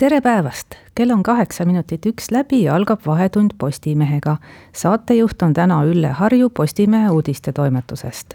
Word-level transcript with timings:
tere 0.00 0.20
päevast, 0.20 0.66
kell 0.94 1.10
on 1.12 1.20
kaheksa 1.22 1.66
minutit 1.68 2.06
üks 2.08 2.30
läbi 2.32 2.62
ja 2.62 2.72
algab 2.74 3.02
Vahetund 3.06 3.50
Postimehega. 3.58 4.36
saatejuht 4.72 5.42
on 5.42 5.52
täna 5.52 5.82
Ülle 5.84 6.08
Harju 6.08 6.50
Postimehe 6.50 7.10
uudistetoimetusest. 7.10 8.34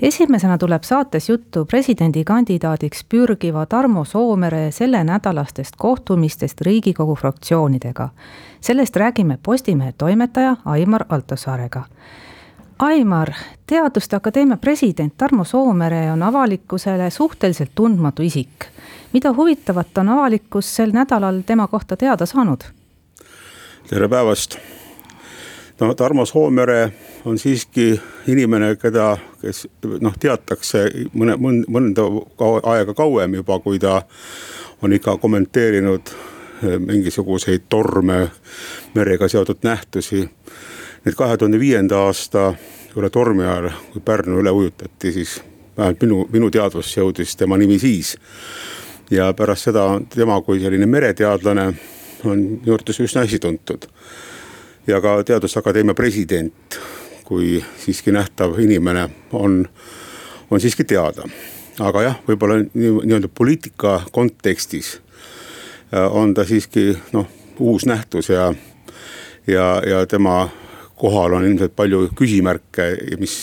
esimesena 0.00 0.58
tuleb 0.58 0.82
saates 0.82 1.28
juttu 1.28 1.64
presidendikandidaadiks 1.64 3.04
pürgiva 3.04 3.66
Tarmo 3.66 4.04
Soomere 4.04 4.70
sellenädalastest 4.70 5.76
kohtumistest 5.76 6.60
Riigikogu 6.60 7.14
fraktsioonidega. 7.14 8.08
sellest 8.60 8.96
räägime 8.96 9.38
Postimehe 9.42 9.92
toimetaja 9.92 10.56
Aimar 10.64 11.04
Altosaarega 11.08 11.84
Aimar, 12.78 13.32
Teaduste 13.66 14.16
Akadeemia 14.16 14.56
president 14.56 15.14
Tarmo 15.16 15.44
Soomere 15.44 16.12
on 16.12 16.22
avalikkusele 16.22 17.10
suhteliselt 17.10 17.70
tundmatu 17.74 18.22
isik. 18.22 18.64
mida 19.12 19.32
huvitavat 19.32 19.98
on 19.98 20.08
avalikkus 20.08 20.76
sel 20.76 20.90
nädalal 20.92 21.42
tema 21.46 21.66
kohta 21.66 21.96
teada 21.96 22.26
saanud? 22.26 22.60
tere 23.88 24.08
päevast. 24.08 24.56
no 25.80 25.94
Tarmo 25.94 26.26
Soomere 26.26 26.92
on 27.24 27.38
siiski 27.38 28.00
inimene, 28.26 28.76
keda, 28.76 29.16
kes 29.40 29.68
noh, 30.00 30.14
teatakse 30.20 30.84
mõne, 31.14 31.36
mõnda 31.68 32.02
aega 32.62 32.94
kauem 32.94 33.34
juba, 33.34 33.58
kui 33.58 33.78
ta 33.78 34.02
on 34.82 34.92
ikka 34.92 35.16
kommenteerinud 35.16 36.10
eh, 36.10 36.78
mingisuguseid 36.78 37.68
torme, 37.68 38.30
merega 38.94 39.28
seotud 39.28 39.62
nähtusi 39.62 40.28
nüüd 41.04 41.16
kahe 41.16 41.36
tuhande 41.36 41.60
viienda 41.60 41.98
aasta 42.06 42.54
üle 42.96 43.10
tormi 43.10 43.44
ajal, 43.44 43.70
kui 43.92 44.02
Pärnu 44.04 44.38
üle 44.40 44.50
ujutati, 44.50 45.12
siis 45.12 45.40
vähemalt 45.76 46.02
minu, 46.02 46.20
minu 46.32 46.50
teadvusse 46.50 47.00
jõudis 47.00 47.36
tema 47.36 47.58
nimi 47.60 47.78
siis. 47.78 48.16
ja 49.10 49.32
pärast 49.36 49.68
seda 49.68 50.00
tema 50.14 50.40
kui 50.40 50.60
selline 50.60 50.86
mereteadlane 50.86 51.66
on 52.24 52.38
minu 52.38 52.72
arvates 52.72 53.00
üsna 53.00 53.24
hästi 53.24 53.38
tuntud. 53.38 53.86
ja 54.86 55.00
ka 55.00 55.22
Teaduste 55.24 55.58
Akadeemia 55.58 55.94
president, 55.94 56.78
kui 57.24 57.64
siiski 57.78 58.12
nähtav 58.12 58.58
inimene 58.58 59.08
on, 59.32 59.68
on 60.50 60.60
siiski 60.60 60.84
teada. 60.84 61.28
aga 61.80 62.02
jah, 62.02 62.20
võib-olla 62.28 62.62
nii-öelda 62.74 63.28
poliitika 63.28 64.00
kontekstis 64.12 65.00
äh, 65.94 66.16
on 66.16 66.34
ta 66.34 66.44
siiski 66.44 66.96
noh, 67.12 67.28
uus 67.58 67.86
nähtus 67.86 68.28
ja, 68.28 68.54
ja, 69.46 69.82
ja 69.86 70.06
tema 70.06 70.48
kohal 71.04 71.34
on 71.36 71.44
ilmselt 71.44 71.74
palju 71.76 72.06
küsimärke, 72.16 72.84
mis 73.20 73.34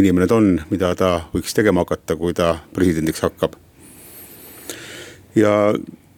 inimene 0.00 0.24
ta 0.28 0.38
on, 0.40 0.54
mida 0.70 0.94
ta 0.96 1.10
võiks 1.34 1.52
tegema 1.52 1.84
hakata, 1.84 2.16
kui 2.16 2.32
ta 2.32 2.54
presidendiks 2.72 3.20
hakkab. 3.26 3.58
ja 5.36 5.52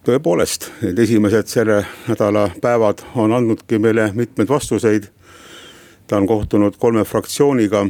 tõepoolest, 0.06 0.69
need 0.84 1.03
esimesed 1.03 1.50
selle 1.50 1.80
nädala 2.06 2.47
päevad 2.62 3.03
on 3.19 3.34
andnudki 3.34 3.83
meile 3.83 4.12
mitmeid 4.14 4.48
vastuseid. 4.48 5.11
ta 6.06 6.17
on 6.23 6.27
kohtunud 6.27 6.78
kolme 6.78 7.05
fraktsiooniga 7.05 7.86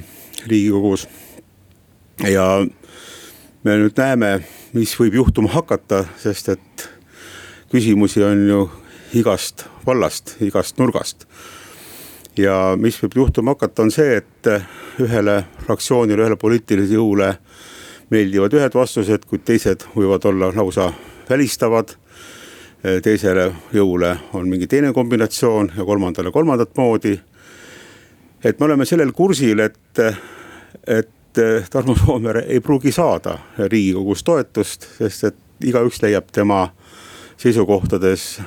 riigikogus. 0.46 1.08
ja 2.24 2.66
me 3.64 3.77
nüüd 3.77 3.96
näeme, 3.96 4.38
mis 4.72 4.96
võib 5.00 5.20
juhtuma 5.20 5.52
hakata, 5.52 6.06
sest 6.17 6.48
et 6.48 6.89
küsimusi 7.68 8.24
on 8.24 8.48
ju 8.48 8.70
igast 9.12 9.67
vallast, 9.86 10.39
igast 10.40 10.79
nurgast 10.79 11.29
ja 12.36 12.76
mis 12.80 12.96
võib 13.02 13.16
juhtuma 13.16 13.56
hakata, 13.56 13.82
on 13.82 13.90
see, 13.90 14.16
et 14.20 14.50
ühele 15.02 15.42
fraktsioonile, 15.66 16.22
ühele 16.24 16.38
poliitilisele 16.40 16.98
jõule 16.98 17.32
meeldivad 18.12 18.54
ühed 18.56 18.76
vastused, 18.76 19.26
kuid 19.28 19.44
teised 19.48 19.86
võivad 19.96 20.24
olla 20.28 20.52
lausa 20.56 20.92
välistavad. 21.30 21.96
teisele 23.02 23.52
jõule 23.72 24.16
on 24.34 24.48
mingi 24.48 24.66
teine 24.66 24.92
kombinatsioon 24.92 25.72
ja 25.76 25.84
kolmandale 25.84 26.30
kolmandat 26.30 26.76
moodi. 26.76 27.20
et 28.44 28.60
me 28.60 28.64
oleme 28.64 28.84
sellel 28.84 29.12
kursil, 29.12 29.58
et, 29.58 29.98
et 30.86 31.08
Tarmo 31.70 31.94
Soomere 31.96 32.44
ei 32.48 32.60
pruugi 32.60 32.92
saada 32.92 33.38
riigikogus 33.58 34.24
toetust, 34.24 34.88
sest 34.98 35.24
et 35.24 35.36
igaüks 35.64 36.02
leiab 36.02 36.24
tema 36.32 36.68
seisukohtades 37.42 38.41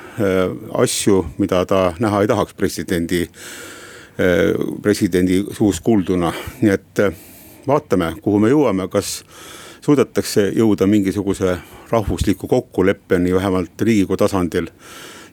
asju, 0.74 1.26
mida 1.38 1.66
ta 1.68 1.80
näha 2.00 2.22
ei 2.24 2.28
tahaks 2.32 2.54
presidendi 2.56 3.26
Äh, 4.20 4.78
presidendi 4.82 5.44
suust 5.52 5.84
kuulduna, 5.84 6.30
nii 6.62 6.72
et 6.72 7.00
äh, 7.04 7.16
vaatame, 7.68 8.14
kuhu 8.24 8.38
me 8.40 8.48
jõuame, 8.48 8.86
kas 8.88 9.26
suudetakse 9.84 10.46
jõuda 10.56 10.88
mingisuguse 10.88 11.58
rahvusliku 11.92 12.48
kokkuleppeni 12.48 13.34
vähemalt 13.36 13.82
riigikogu 13.82 14.16
tasandil. 14.16 14.70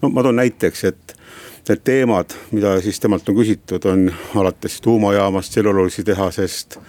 no 0.03 0.11
ma 0.11 0.27
toon 0.27 0.41
näiteks, 0.43 0.84
et 0.84 1.15
need 1.69 1.84
teemad, 1.84 2.34
mida 2.50 2.75
siis 2.83 2.99
temalt 2.99 3.29
on 3.29 3.39
küsitud, 3.39 3.87
on 3.87 4.11
alates 4.34 4.81
tuumajaamast, 4.81 5.55
tselluloositehasest, 5.55 6.81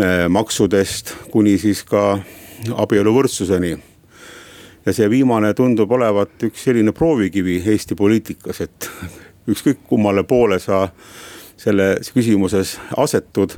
äh, 0.00 0.24
maksudest 0.28 1.16
kuni 1.30 1.58
siis 1.58 1.84
ka 1.84 2.16
abieluvõrdsuseni 2.72 3.76
ja 4.86 4.92
see 4.92 5.10
viimane 5.10 5.54
tundub 5.54 5.92
olevat 5.92 6.42
üks 6.48 6.66
selline 6.68 6.92
proovikivi 6.92 7.60
Eesti 7.72 7.96
poliitikas, 7.98 8.60
et 8.60 8.90
ükskõik 9.52 9.84
kummale 9.88 10.24
poole 10.28 10.58
sa 10.60 10.88
selles 11.56 12.10
küsimuses 12.12 12.76
asetud, 12.98 13.54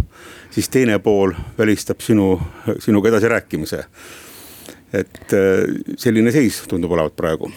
siis 0.52 0.68
teine 0.68 0.98
pool 1.02 1.32
välistab 1.58 2.04
sinu, 2.04 2.36
sinuga 2.78 3.08
edasirääkimise. 3.08 3.84
et 4.92 5.32
äh, 5.34 5.64
selline 5.98 6.30
seis 6.32 6.62
tundub 6.68 6.92
olevat 6.92 7.16
praegu 7.16 7.50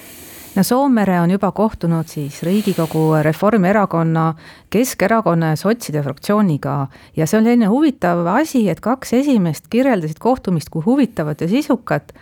no 0.56 0.64
Soomere 0.64 1.20
on 1.22 1.32
juba 1.32 1.52
kohtunud 1.52 2.08
siis 2.08 2.42
Riigikogu 2.44 3.14
Reformierakonna, 3.22 4.34
Keskerakonna 4.70 5.54
ja 5.54 5.56
sotside 5.56 6.04
fraktsiooniga. 6.04 6.88
ja 7.18 7.28
see 7.28 7.38
on 7.38 7.46
selline 7.46 7.70
huvitav 7.70 8.26
asi, 8.28 8.70
et 8.70 8.80
kaks 8.80 9.14
esimest 9.14 9.70
kirjeldasid 9.70 10.20
kohtumist 10.20 10.70
kui 10.70 10.84
huvitavat 10.86 11.42
ja 11.42 11.48
sisukat 11.48 12.14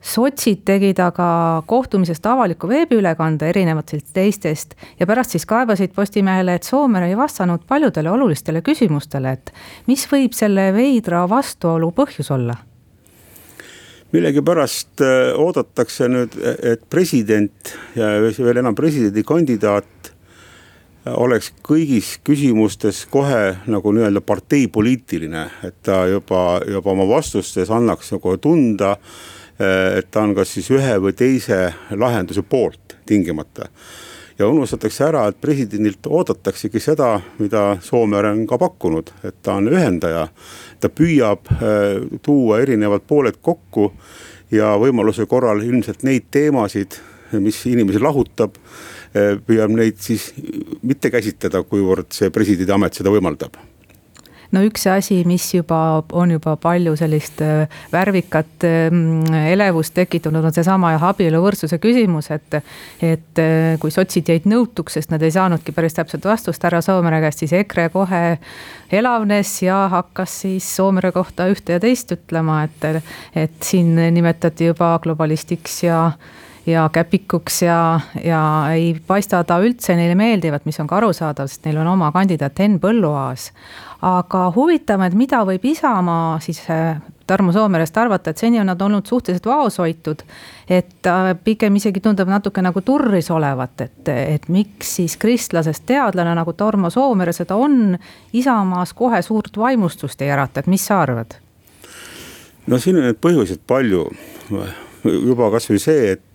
sotsid 0.00 0.62
tegid 0.64 1.00
aga 1.02 1.62
kohtumisest 1.66 2.26
avaliku 2.26 2.68
veebiülekande 2.70 3.48
erinevatest 3.50 4.12
teistest 4.14 4.74
ja 5.00 5.06
pärast 5.06 5.34
siis 5.34 5.46
kaebasid 5.46 5.94
Postimehele, 5.94 6.54
et 6.54 6.62
Soomere 6.62 7.08
ei 7.08 7.16
vastanud 7.16 7.66
paljudele 7.66 8.10
olulistele 8.10 8.62
küsimustele, 8.62 9.32
et 9.32 9.52
mis 9.86 10.06
võib 10.10 10.36
selle 10.36 10.70
veidra 10.74 11.26
vastuolu 11.28 11.92
põhjus 11.92 12.32
olla? 12.34 12.56
millegipärast 14.12 15.02
äh, 15.04 15.34
oodatakse 15.36 16.06
nüüd, 16.08 16.32
et 16.64 16.86
president 16.88 17.74
ja 17.96 18.14
veel 18.22 18.62
enam 18.62 18.72
presidendikandidaat 18.74 20.14
oleks 21.16 21.52
kõigis 21.64 22.16
küsimustes 22.24 23.04
kohe 23.10 23.58
nagu 23.70 23.92
nii-öelda 23.94 24.20
parteipoliitiline, 24.24 25.44
et 25.64 25.76
ta 25.84 26.02
juba, 26.10 26.60
juba 26.68 26.92
oma 26.92 27.06
vastustes 27.08 27.70
annaks 27.70 28.12
nagu 28.16 28.36
tunda 28.42 28.96
et 29.58 30.10
ta 30.10 30.22
on 30.22 30.34
kas 30.36 30.52
siis 30.54 30.70
ühe 30.70 30.98
või 31.02 31.14
teise 31.18 31.72
lahenduse 31.90 32.44
poolt 32.46 32.98
tingimata. 33.06 33.68
ja 34.38 34.46
unustatakse 34.46 35.04
ära, 35.04 35.26
et 35.28 35.40
presidendilt 35.40 36.06
oodataksegi 36.06 36.80
seda, 36.80 37.20
mida 37.38 37.78
Soomere 37.82 38.30
on 38.30 38.44
ka 38.46 38.58
pakkunud, 38.58 39.10
et 39.24 39.42
ta 39.42 39.56
on 39.58 39.68
ühendaja. 39.68 40.28
ta 40.80 40.88
püüab 40.88 41.50
äh, 41.52 42.20
tuua 42.22 42.60
erinevad 42.60 43.02
pooled 43.06 43.40
kokku 43.42 43.92
ja 44.50 44.76
võimaluse 44.78 45.26
korral 45.26 45.62
ilmselt 45.62 46.02
neid 46.02 46.30
teemasid, 46.30 47.00
mis 47.32 47.64
inimesi 47.66 47.98
lahutab 47.98 48.54
äh, 48.54 49.34
püüab 49.46 49.74
neid 49.74 49.98
siis 49.98 50.32
mitte 50.82 51.10
käsitleda, 51.10 51.62
kuivõrd 51.62 52.14
see 52.14 52.30
presidendi 52.30 52.72
amet 52.72 52.94
seda 52.94 53.10
võimaldab 53.10 53.58
no 54.54 54.62
üks 54.64 54.86
asi, 54.90 55.20
mis 55.28 55.44
juba 55.54 56.02
on 56.16 56.32
juba 56.32 56.54
palju 56.60 56.94
sellist 56.98 57.42
äh, 57.44 57.66
värvikat 57.92 58.64
mm, 58.64 59.34
elevust 59.52 59.94
tekitanud, 59.96 60.44
on 60.48 60.54
seesama 60.54 60.94
abieluvõrdsuse 61.10 61.80
küsimus, 61.82 62.30
et. 62.34 62.60
et 63.04 63.42
äh, 63.42 63.76
kui 63.80 63.92
sotsid 63.94 64.28
jäid 64.30 64.48
nõutuks, 64.48 64.98
sest 64.98 65.12
nad 65.12 65.22
ei 65.22 65.32
saanudki 65.34 65.72
päris 65.76 65.96
täpset 65.96 66.24
vastust 66.24 66.64
härra 66.64 66.80
Soomere 66.84 67.20
käest, 67.22 67.44
siis 67.44 67.54
EKRE 67.60 67.88
kohe 67.94 68.22
elavnes 68.92 69.52
ja 69.62 69.84
hakkas 69.92 70.40
siis 70.44 70.66
Soomere 70.76 71.12
kohta 71.12 71.48
ühte 71.52 71.76
ja 71.76 71.82
teist 71.82 72.12
ütlema, 72.14 72.62
et, 72.66 73.04
et 73.36 73.62
siin 73.64 73.94
nimetati 74.14 74.70
juba 74.72 74.94
globalistiks 75.04 75.82
ja 75.84 76.02
ja 76.68 76.88
käpikuks 76.92 77.62
ja, 77.62 78.00
ja 78.24 78.40
ei 78.72 78.96
paista 79.06 79.40
ta 79.44 79.58
üldse 79.64 79.96
neile 79.96 80.14
meeldivat, 80.18 80.66
mis 80.68 80.80
on 80.80 80.88
ka 80.88 80.98
arusaadav, 81.00 81.48
sest 81.48 81.64
neil 81.64 81.80
on 81.80 81.94
oma 81.94 82.10
kandidaat 82.12 82.58
Henn 82.60 82.80
Põlluaas. 82.82 83.50
aga 84.02 84.48
huvitav, 84.54 85.02
et 85.06 85.14
mida 85.18 85.40
võib 85.48 85.64
Isamaa 85.64 86.38
siis 86.44 86.60
äh, 86.70 87.00
Tarmo 87.26 87.52
Soomerest 87.52 87.96
arvata, 87.96 88.30
et 88.30 88.38
seni 88.38 88.60
on 88.60 88.68
nad 88.70 88.80
olnud 88.80 89.06
suhteliselt 89.06 89.46
vaoshoitud. 89.46 90.22
et 90.68 91.06
äh, 91.06 91.32
pigem 91.44 91.76
isegi 91.76 92.00
tundub 92.00 92.28
natuke 92.28 92.62
nagu 92.62 92.80
turris 92.80 93.30
olevat, 93.30 93.80
et, 93.80 94.08
et 94.08 94.48
miks 94.48 94.96
siis 95.00 95.16
kristlasest 95.16 95.86
teadlane 95.86 96.34
nagu 96.34 96.52
Tarmo 96.52 96.90
Soomere 96.90 97.32
seda 97.32 97.56
on, 97.56 97.98
Isamaas 98.32 98.92
kohe 98.92 99.22
suurt 99.22 99.56
vaimustust 99.56 100.22
ei 100.22 100.30
ärata, 100.30 100.60
et 100.60 100.66
mis 100.66 100.86
sa 100.86 101.00
arvad? 101.00 101.40
no 102.66 102.78
siin 102.78 103.00
on 103.00 103.08
neid 103.08 103.20
põhjuseid 103.24 103.64
palju, 103.66 104.04
juba 105.04 105.50
kasvõi 105.56 105.80
see, 105.80 106.12
et 106.12 106.27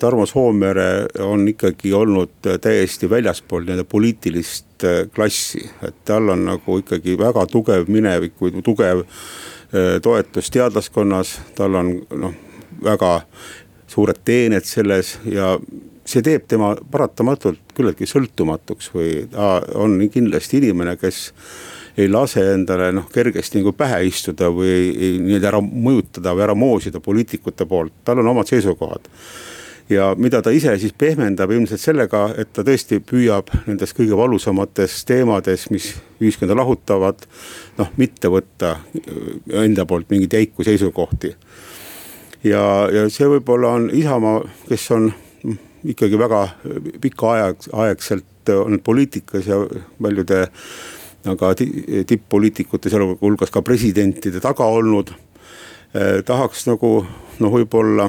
Tarmo 0.00 0.26
Soomere 0.28 1.06
on 1.24 1.46
ikkagi 1.48 1.92
olnud 1.96 2.48
täiesti 2.60 3.08
väljaspool 3.10 3.64
nii-öelda 3.64 3.86
poliitilist 3.88 4.84
klassi, 5.14 5.62
et 5.86 6.02
tal 6.04 6.28
on 6.34 6.44
nagu 6.50 6.76
ikkagi 6.82 7.16
väga 7.18 7.46
tugev 7.48 7.88
minevik 7.88 8.36
tugev 8.64 9.06
Äh, 9.74 10.00
toetus 10.02 10.50
teadlaskonnas, 10.50 11.40
tal 11.54 11.74
on 11.78 11.90
noh, 12.18 12.32
väga 12.82 13.20
suured 13.86 14.18
teened 14.26 14.66
selles 14.66 15.12
ja 15.30 15.52
see 16.02 16.24
teeb 16.26 16.48
tema 16.50 16.72
paratamatult 16.90 17.70
küllaltki 17.76 18.08
sõltumatuks 18.10 18.90
või 18.90 19.12
ta 19.30 19.60
on 19.78 19.94
kindlasti 20.10 20.58
inimene, 20.58 20.96
kes 20.98 21.20
ei 21.98 22.08
lase 22.08 22.44
endale 22.54 22.90
noh 22.94 23.08
kergesti 23.12 23.60
nagu 23.60 23.72
pähe 23.76 24.02
istuda 24.06 24.50
või 24.54 24.90
nii-öelda 25.20 25.52
ära 25.52 25.60
mõjutada 25.60 26.34
või 26.36 26.46
ära 26.46 26.54
moosida 26.58 27.00
poliitikute 27.00 27.66
poolt, 27.66 28.02
tal 28.04 28.22
on 28.22 28.34
omad 28.34 28.50
seisukohad 28.50 29.08
ja 29.90 30.10
mida 30.18 30.40
ta 30.42 30.52
ise 30.54 30.72
siis 30.78 30.94
pehmendab 30.98 31.50
ilmselt 31.54 31.82
sellega, 31.82 32.28
et 32.38 32.52
ta 32.54 32.62
tõesti 32.66 33.00
püüab 33.02 33.50
nendes 33.66 33.92
kõige 33.96 34.16
valusamates 34.18 35.00
teemades, 35.08 35.66
mis 35.74 35.92
ühiskonda 36.22 36.56
lahutavad. 36.56 37.26
noh, 37.78 37.90
mitte 37.96 38.28
võtta 38.28 38.76
äh, 38.76 39.64
enda 39.64 39.86
poolt 39.86 40.10
mingeid 40.10 40.32
jäiku 40.38 40.64
seisukohti. 40.64 41.34
ja, 42.44 42.62
ja 42.92 43.08
see 43.10 43.26
võib-olla 43.26 43.74
on 43.78 43.90
Isamaa, 43.92 44.42
kes 44.68 44.90
on 44.90 45.10
mm, 45.42 45.58
ikkagi 45.94 46.18
väga 46.18 46.46
pika 47.00 47.32
aja, 47.34 47.54
aegselt 47.72 48.26
olnud 48.50 48.82
poliitikas 48.82 49.46
ja 49.46 49.58
paljude 50.02 50.46
aga 51.28 51.52
tipp-poliitikute, 51.56 52.90
sealhulgas 52.90 53.52
ka 53.52 53.62
presidentide 53.62 54.40
taga 54.40 54.64
olnud 54.64 55.12
eh,. 55.12 56.22
tahaks 56.24 56.66
nagu 56.70 56.92
noh, 57.40 57.52
võib-olla 57.52 58.08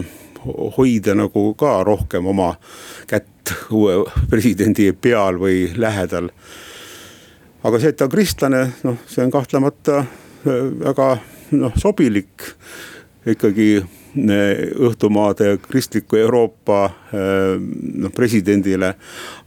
hoida 0.78 1.16
nagu 1.16 1.54
ka 1.60 1.82
rohkem 1.84 2.28
oma 2.32 2.54
kätt 3.08 3.54
uue 3.74 4.02
presidendi 4.30 4.92
peal 4.94 5.40
või 5.42 5.66
lähedal. 5.76 6.32
aga 7.64 7.80
see, 7.80 7.92
et 7.92 7.98
ta 7.98 8.08
on 8.08 8.14
kristlane, 8.16 8.62
noh, 8.84 8.98
see 9.08 9.24
on 9.26 9.32
kahtlemata 9.34 10.00
äh, 10.02 10.64
väga 10.86 11.10
noh, 11.52 11.76
sobilik 11.78 12.48
ikkagi 13.28 13.84
õhtumaade 14.16 15.54
kristliku 15.64 16.18
Euroopa 16.20 16.80
eh, 17.14 17.60
noh 18.02 18.12
presidendile. 18.16 18.94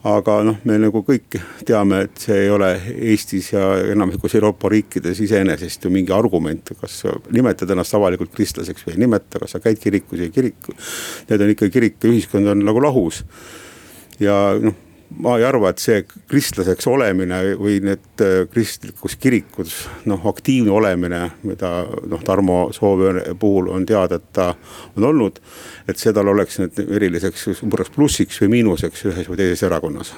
aga 0.04 0.36
noh, 0.44 0.58
me 0.68 0.76
nagu 0.78 1.00
kõik 1.04 1.38
teame, 1.64 2.02
et 2.04 2.18
see 2.20 2.42
ei 2.44 2.50
ole 2.52 2.70
Eestis 2.92 3.52
ja 3.52 3.70
enamikus 3.92 4.34
Euroopa 4.36 4.68
riikides 4.68 5.20
iseenesest 5.24 5.84
ju 5.84 5.90
mingi 5.90 6.12
argument, 6.12 6.74
kas 6.80 7.02
nimetad 7.32 7.70
ennast 7.70 7.96
avalikult 7.96 8.32
kristlaseks 8.34 8.84
või 8.86 8.96
ei 8.96 9.04
nimeta, 9.06 9.40
kas 9.40 9.56
sa 9.56 9.62
käid 9.64 9.80
kirikus 9.80 10.18
või 10.18 10.28
ei 10.28 10.34
kiriku. 10.34 10.76
Need 11.28 11.44
on 11.44 11.54
ikka 11.54 11.70
kirik 11.72 11.96
ja 12.04 12.12
ühiskond 12.12 12.52
on 12.52 12.64
nagu 12.64 12.84
lahus 12.84 13.24
ja 14.20 14.36
noh 14.60 14.83
ma 15.18 15.36
ei 15.38 15.44
arva, 15.46 15.70
et 15.70 15.82
see 15.82 16.02
kristlaseks 16.30 16.86
olemine 16.90 17.40
või 17.60 17.78
need 17.84 18.24
äh, 18.24 18.36
kristlikus 18.50 19.16
kirikus 19.20 19.76
noh, 20.10 20.26
aktiivne 20.30 20.72
olemine, 20.74 21.22
mida 21.46 21.72
noh, 22.10 22.22
Tarmo 22.24 22.68
Soovere 22.74 23.34
puhul 23.40 23.70
on 23.74 23.86
teada, 23.86 24.20
et 24.20 24.30
ta 24.32 24.52
on 24.96 25.10
olnud. 25.10 25.40
et 25.88 26.00
see 26.00 26.12
tal 26.16 26.28
oleks 26.32 26.58
nüüd 26.62 26.78
eriliseks 26.84 27.50
suureks 27.60 27.92
plussiks 27.94 28.40
või 28.42 28.56
miinuseks 28.58 29.04
ühes 29.10 29.28
või 29.28 29.42
teises 29.42 29.66
erakonnas 29.68 30.14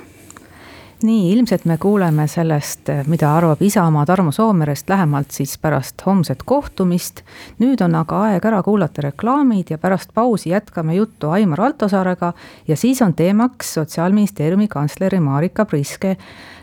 nii, 1.02 1.32
ilmselt 1.32 1.64
me 1.64 1.76
kuuleme 1.78 2.26
sellest, 2.28 2.88
mida 3.06 3.36
arvab 3.36 3.62
Isamaa 3.62 4.06
Tarmo 4.06 4.32
Soomerest 4.32 4.88
lähemalt 4.88 5.30
siis 5.30 5.58
pärast 5.58 6.02
homset 6.06 6.42
kohtumist. 6.42 7.22
nüüd 7.58 7.84
on 7.84 7.94
aga 7.94 8.22
aeg 8.30 8.44
ära 8.44 8.62
kuulata 8.62 9.02
reklaamid 9.02 9.70
ja 9.70 9.78
pärast 9.78 10.14
pausi 10.14 10.50
jätkame 10.50 10.94
juttu 10.94 11.30
Aimar 11.30 11.60
Altosaarega 11.60 12.32
ja 12.68 12.76
siis 12.76 13.02
on 13.02 13.14
teemaks 13.14 13.74
sotsiaalministeeriumi 13.74 14.68
kantsleri 14.68 15.20
Marika 15.20 15.64
Priske 15.64 16.16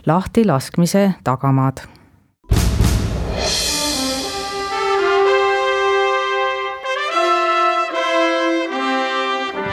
lahtilaskmise 0.06 1.13
tagamaad 1.24 1.85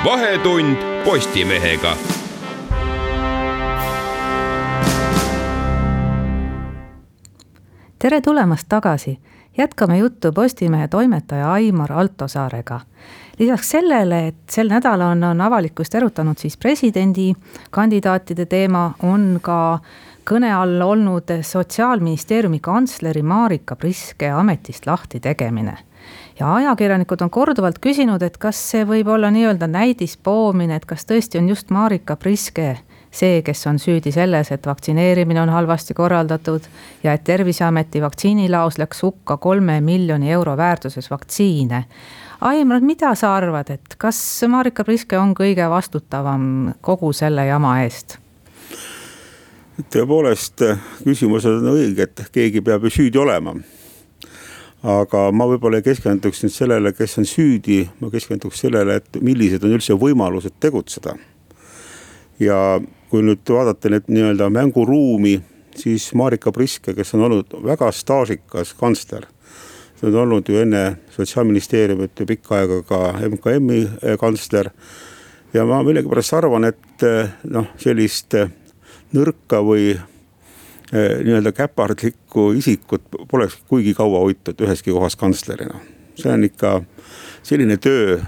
vahetund 0.04 0.76
Postimehega 1.04 2.19
tere 8.00 8.20
tulemast 8.20 8.64
tagasi, 8.68 9.18
jätkame 9.58 9.98
juttu 9.98 10.32
Postimehe 10.32 10.88
toimetaja 10.88 11.52
Aimar 11.52 11.92
Altosaarega. 11.92 12.80
lisaks 13.38 13.70
sellele, 13.70 14.26
et 14.28 14.36
sel 14.50 14.68
nädalal 14.68 15.10
on, 15.10 15.24
on 15.24 15.40
avalikkust 15.40 15.94
erutanud 15.94 16.38
siis 16.38 16.56
presidendikandidaatide 16.56 18.46
teema, 18.46 18.94
on 19.02 19.38
ka 19.42 19.78
kõne 20.30 20.52
all 20.56 20.80
olnud 20.80 21.28
sotsiaalministeeriumi 21.42 22.60
kantsleri 22.60 23.22
Marika 23.22 23.76
Priske 23.76 24.30
ametist 24.30 24.86
lahti 24.86 25.20
tegemine 25.20 25.76
ja 26.40 26.54
ajakirjanikud 26.54 27.20
on 27.20 27.30
korduvalt 27.30 27.78
küsinud, 27.78 28.22
et 28.22 28.38
kas 28.38 28.56
see 28.70 28.84
võib 28.88 29.08
olla 29.12 29.28
nii-öelda 29.30 29.66
näidispoomine, 29.68 30.76
et 30.76 30.88
kas 30.88 31.04
tõesti 31.04 31.38
on 31.38 31.48
just 31.48 31.70
Marika 31.70 32.16
Priske 32.16 32.78
see, 33.10 33.42
kes 33.42 33.66
on 33.66 33.78
süüdi 33.78 34.12
selles, 34.14 34.52
et 34.52 34.66
vaktsineerimine 34.66 35.42
on 35.42 35.50
halvasti 35.50 35.94
korraldatud 35.94 36.66
ja 37.02 37.12
et 37.12 37.24
terviseameti 37.24 38.02
vaktsiinilaos 38.02 38.78
läks 38.78 39.02
hukka 39.02 39.36
kolme 39.36 39.80
miljoni 39.80 40.30
euro 40.30 40.56
väärtuses 40.56 41.10
vaktsiine. 41.10 41.84
Aimar, 42.40 42.80
mida 42.80 43.14
sa 43.14 43.34
arvad, 43.36 43.70
et 43.70 43.98
kas 43.98 44.20
Marika 44.48 44.84
Priske 44.84 45.18
on 45.18 45.34
kõige 45.36 45.66
vastutavam 45.70 46.72
kogu 46.80 47.12
selle 47.12 47.46
jama 47.46 47.80
eest? 47.84 48.18
tõepoolest, 49.80 50.60
küsimused 51.06 51.54
on 51.56 51.70
õiged, 51.72 52.26
keegi 52.34 52.60
peab 52.60 52.82
ju 52.84 52.90
süüdi 52.92 53.16
olema 53.18 53.54
aga 54.82 55.26
ma 55.32 55.46
võib-olla 55.48 55.80
ei 55.80 55.84
keskenduks 55.84 56.42
nüüd 56.44 56.54
sellele, 56.54 56.92
kes 56.96 57.18
on 57.20 57.26
süüdi, 57.28 57.82
ma 58.00 58.10
keskenduks 58.12 58.62
sellele, 58.64 58.96
et 59.00 59.20
millised 59.24 59.64
on 59.64 59.76
üldse 59.76 59.96
võimalused 59.96 60.56
tegutseda. 60.60 61.16
ja 62.40 62.80
kui 63.10 63.24
nüüd 63.26 63.42
vaadata 63.50 63.90
nüüd 63.90 64.06
nii-öelda 64.08 64.46
mänguruumi, 64.54 65.40
siis 65.76 66.10
Marika 66.14 66.52
Priske, 66.54 66.94
kes 66.94 67.14
on 67.16 67.26
olnud 67.26 67.56
väga 67.64 67.90
staažikas 67.92 68.74
kantsler. 68.78 69.26
ta 70.00 70.06
on 70.06 70.14
olnud 70.14 70.48
ju 70.48 70.56
enne 70.56 70.96
sotsiaalministeeriumit 71.10 72.20
ju 72.20 72.26
pikka 72.26 72.54
aega 72.56 72.82
ka 72.82 72.98
MKM-i 73.28 73.88
eh, 74.02 74.18
kantsler. 74.18 74.70
ja 75.54 75.64
ma 75.66 75.82
millegipärast 75.82 76.34
arvan, 76.34 76.64
et 76.64 77.02
eh, 77.02 77.28
noh, 77.44 77.66
sellist 77.76 78.34
eh, 78.34 78.48
nõrka 79.12 79.62
või 79.66 79.98
nii-öelda 80.90 81.52
käpardlikku 81.54 82.48
isikut 82.58 83.04
poleks 83.30 83.60
kuigi 83.70 83.92
kaua 83.94 84.24
hoitud 84.24 84.58
üheski 84.58 84.90
kohas 84.90 85.16
kantslerina. 85.16 85.78
see 86.14 86.32
on 86.32 86.44
ikka 86.44 86.82
selline 87.42 87.76
töö, 87.76 88.18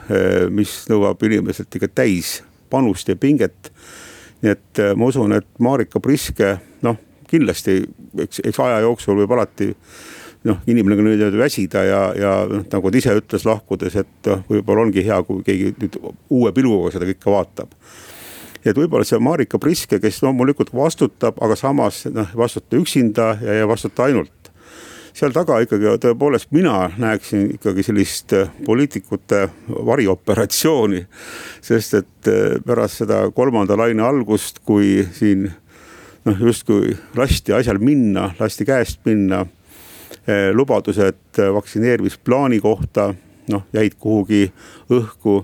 mis 0.51 0.85
nõuab 0.91 1.23
inimeselt 1.27 1.75
ikka 1.75 1.89
täis 1.89 2.43
panust 2.71 3.09
ja 3.09 3.17
pinget 3.17 3.73
nii 4.43 4.53
et 4.53 4.83
äh, 4.83 4.95
ma 4.99 5.09
usun, 5.11 5.35
et 5.37 5.49
Marika 5.63 6.01
Priske 6.03 6.57
noh, 6.83 6.99
kindlasti 7.31 7.81
eks, 8.25 8.43
eks 8.45 8.61
aja 8.63 8.83
jooksul 8.85 9.17
võib 9.23 9.33
alati 9.37 9.71
noh, 10.49 10.59
inimene 10.67 10.99
ka 10.99 11.07
nüüd 11.07 11.39
väsida 11.39 11.85
ja, 11.87 12.01
ja 12.19 12.33
noh, 12.51 12.65
nagu 12.73 12.93
ta 12.93 13.01
ise 13.01 13.15
ütles 13.19 13.47
lahkudes, 13.49 13.97
et 14.03 14.31
noh, 14.31 14.43
võib-olla 14.51 14.87
ongi 14.89 15.05
hea, 15.07 15.21
kui 15.27 15.45
keegi 15.47 15.75
nüüd 15.79 16.01
uue 16.03 16.53
pilguga 16.55 16.93
seda 16.95 17.09
kõike 17.13 17.35
vaatab. 17.37 17.75
et 18.65 18.77
võib-olla 18.79 19.07
see 19.07 19.23
Marika 19.23 19.59
Priske, 19.63 20.01
kes 20.03 20.23
loomulikult 20.23 20.75
vastutab, 20.75 21.39
aga 21.43 21.57
samas 21.59 22.05
noh, 22.11 22.35
vastuta 22.37 22.79
üksinda 22.79 23.37
ja 23.43 23.61
ei 23.63 23.69
vastuta 23.69 24.09
ainult 24.11 24.42
seal 25.17 25.33
taga 25.35 25.59
ikkagi 25.65 25.97
tõepoolest 26.03 26.51
mina 26.55 26.87
näeksin 27.01 27.51
ikkagi 27.57 27.85
sellist 27.87 28.33
äh, 28.37 28.51
poliitikute 28.67 29.49
varioperatsiooni. 29.69 31.07
sest 31.61 31.95
et 31.95 32.29
äh, 32.29 32.61
pärast 32.67 33.03
seda 33.03 33.25
kolmanda 33.35 33.77
laine 33.77 34.03
algust, 34.03 34.63
kui 34.65 35.07
siin 35.13 35.51
noh, 36.25 36.41
justkui 36.41 36.97
lasti 37.17 37.53
asjal 37.53 37.79
minna, 37.79 38.31
lasti 38.41 38.65
käest 38.65 39.05
minna. 39.05 39.47
Äh, 40.29 40.51
lubadused 40.55 41.39
vaktsineerimisplaani 41.55 42.61
kohta 42.61 43.13
noh, 43.51 43.65
jäid 43.73 43.97
kuhugi 43.99 44.47
õhku 44.91 45.43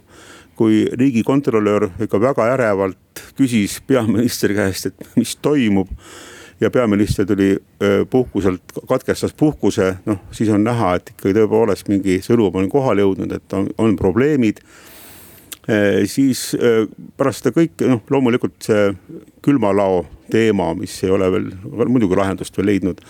kui 0.58 0.86
riigikontrolör 0.98 1.86
ikka 2.02 2.20
väga 2.20 2.48
ärevalt 2.54 3.22
küsis 3.38 3.78
peaministri 3.86 4.56
käest, 4.58 4.90
et 4.90 5.16
mis 5.16 5.36
toimub 5.42 5.90
ja 6.60 6.70
peaminister 6.70 7.26
tuli 7.26 7.56
puhkuselt, 8.10 8.62
katkestas 8.88 9.34
puhkuse, 9.34 9.94
noh 10.06 10.18
siis 10.34 10.50
on 10.50 10.64
näha, 10.64 10.94
et 10.98 11.12
ikkagi 11.12 11.36
tõepoolest 11.36 11.90
mingi 11.90 12.18
sõnum 12.24 12.56
on 12.58 12.68
kohale 12.70 13.04
jõudnud, 13.04 13.32
et 13.32 13.56
on, 13.56 13.68
on 13.78 13.96
probleemid. 13.96 14.62
siis 16.08 16.56
pärast 17.16 17.44
seda 17.44 17.52
kõike, 17.54 17.86
noh 17.86 18.00
loomulikult 18.10 18.56
see 18.64 18.88
külmalao 19.44 20.06
teema, 20.32 20.72
mis 20.74 20.96
ei 21.04 21.10
ole 21.10 21.30
veel 21.32 21.50
muidugi 21.88 22.16
lahendust 22.16 22.56
veel 22.56 22.72
leidnud. 22.72 23.00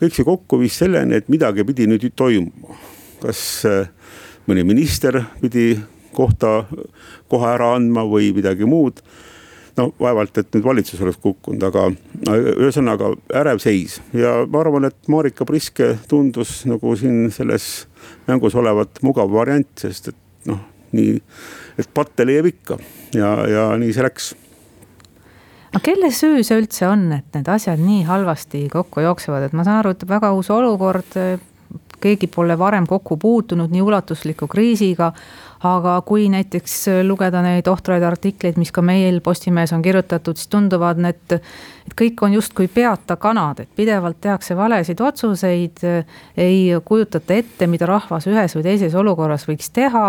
kõik 0.00 0.14
see 0.16 0.24
kokku 0.24 0.58
viis 0.58 0.78
selleni, 0.78 1.14
et 1.14 1.28
midagi 1.28 1.64
pidi 1.64 1.86
nüüd 1.86 2.06
toimuma, 2.16 2.76
kas 3.20 3.66
mõni 4.46 4.64
minister 4.64 5.20
pidi 5.40 5.74
kohta, 6.14 6.64
koha 7.28 7.54
ära 7.54 7.74
andma 7.76 8.06
või 8.08 8.32
midagi 8.34 8.64
muud 8.64 9.02
no 9.78 9.90
vaevalt, 10.00 10.38
et 10.40 10.50
nüüd 10.54 10.66
valitsus 10.66 11.00
oleks 11.04 11.20
kukkunud, 11.22 11.62
aga 11.68 11.86
ühesõnaga 12.30 13.12
ärev 13.42 13.60
seis. 13.62 13.98
Ja 14.16 14.40
ma 14.46 14.64
arvan, 14.64 14.88
et 14.88 15.10
Marika 15.12 15.46
Priske 15.48 15.92
tundus 16.10 16.60
nagu 16.68 16.96
siin 16.98 17.30
selles 17.34 17.86
mängus 18.28 18.56
olevat 18.58 19.02
mugav 19.06 19.30
variant, 19.32 19.70
sest 19.80 20.12
et 20.12 20.50
noh, 20.50 20.60
nii, 20.96 21.18
et 21.80 21.90
patte 21.94 22.26
leiab 22.26 22.50
ikka. 22.50 22.78
Ja, 23.16 23.34
ja 23.48 23.66
nii 23.80 23.92
see 23.94 24.06
läks. 24.06 24.32
Aga 25.70 25.84
kelle 25.86 26.10
süü 26.10 26.42
see 26.42 26.58
üldse 26.58 26.88
on, 26.90 27.06
et 27.14 27.36
need 27.36 27.48
asjad 27.50 27.78
nii 27.78 28.02
halvasti 28.08 28.64
kokku 28.72 29.04
jooksevad, 29.04 29.46
et 29.46 29.54
ma 29.54 29.62
saan 29.66 29.84
aru, 29.84 29.94
et 29.94 30.08
väga 30.08 30.32
uus 30.34 30.50
olukord, 30.50 31.14
keegi 32.00 32.26
pole 32.32 32.56
varem 32.58 32.88
kokku 32.90 33.16
puutunud 33.20 33.70
nii 33.70 33.84
ulatusliku 33.84 34.48
kriisiga 34.50 35.12
aga 35.66 35.98
kui 36.08 36.28
näiteks 36.32 36.76
lugeda 37.04 37.42
neid 37.44 37.68
ohtraid 37.68 38.04
artikleid, 38.06 38.56
mis 38.60 38.72
ka 38.72 38.82
meil 38.84 39.20
Postimehes 39.24 39.74
on 39.76 39.82
kirjutatud, 39.84 40.38
siis 40.38 40.48
tunduvad 40.52 41.00
need, 41.04 41.36
et 41.36 41.96
kõik 41.98 42.22
on 42.24 42.36
justkui 42.38 42.68
peata 42.72 43.18
kanad, 43.20 43.60
et 43.60 43.72
pidevalt 43.76 44.20
tehakse 44.20 44.56
valesid 44.56 45.00
otsuseid, 45.04 45.84
ei 46.40 46.60
kujutata 46.84 47.36
ette, 47.36 47.68
mida 47.68 47.88
rahvas 47.90 48.28
ühes 48.30 48.56
või 48.56 48.68
teises 48.70 48.96
olukorras 48.96 49.48
võiks 49.48 49.72
teha 49.74 50.06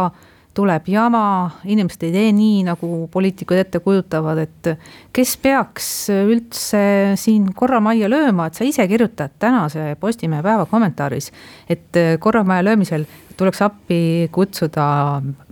tuleb 0.54 0.88
jama, 0.92 1.24
inimesed 1.64 2.02
ei 2.04 2.12
tee 2.12 2.32
nii, 2.36 2.64
nagu 2.68 3.08
poliitikud 3.12 3.60
ette 3.62 3.80
kujutavad, 3.84 4.42
et 4.44 4.72
kes 5.16 5.36
peaks 5.40 5.88
üldse 6.12 6.84
siin 7.20 7.48
korra 7.56 7.80
majja 7.84 8.10
lööma, 8.12 8.50
et 8.50 8.60
sa 8.60 8.68
ise 8.68 8.88
kirjutad 8.92 9.38
tänase 9.40 9.94
Postimehe 10.00 10.44
päeva 10.44 10.68
kommentaaris, 10.68 11.32
et 11.72 12.02
korra 12.20 12.44
majja 12.48 12.68
löömisel 12.68 13.08
tuleks 13.42 13.62
appi 13.66 14.30
kutsuda 14.32 14.86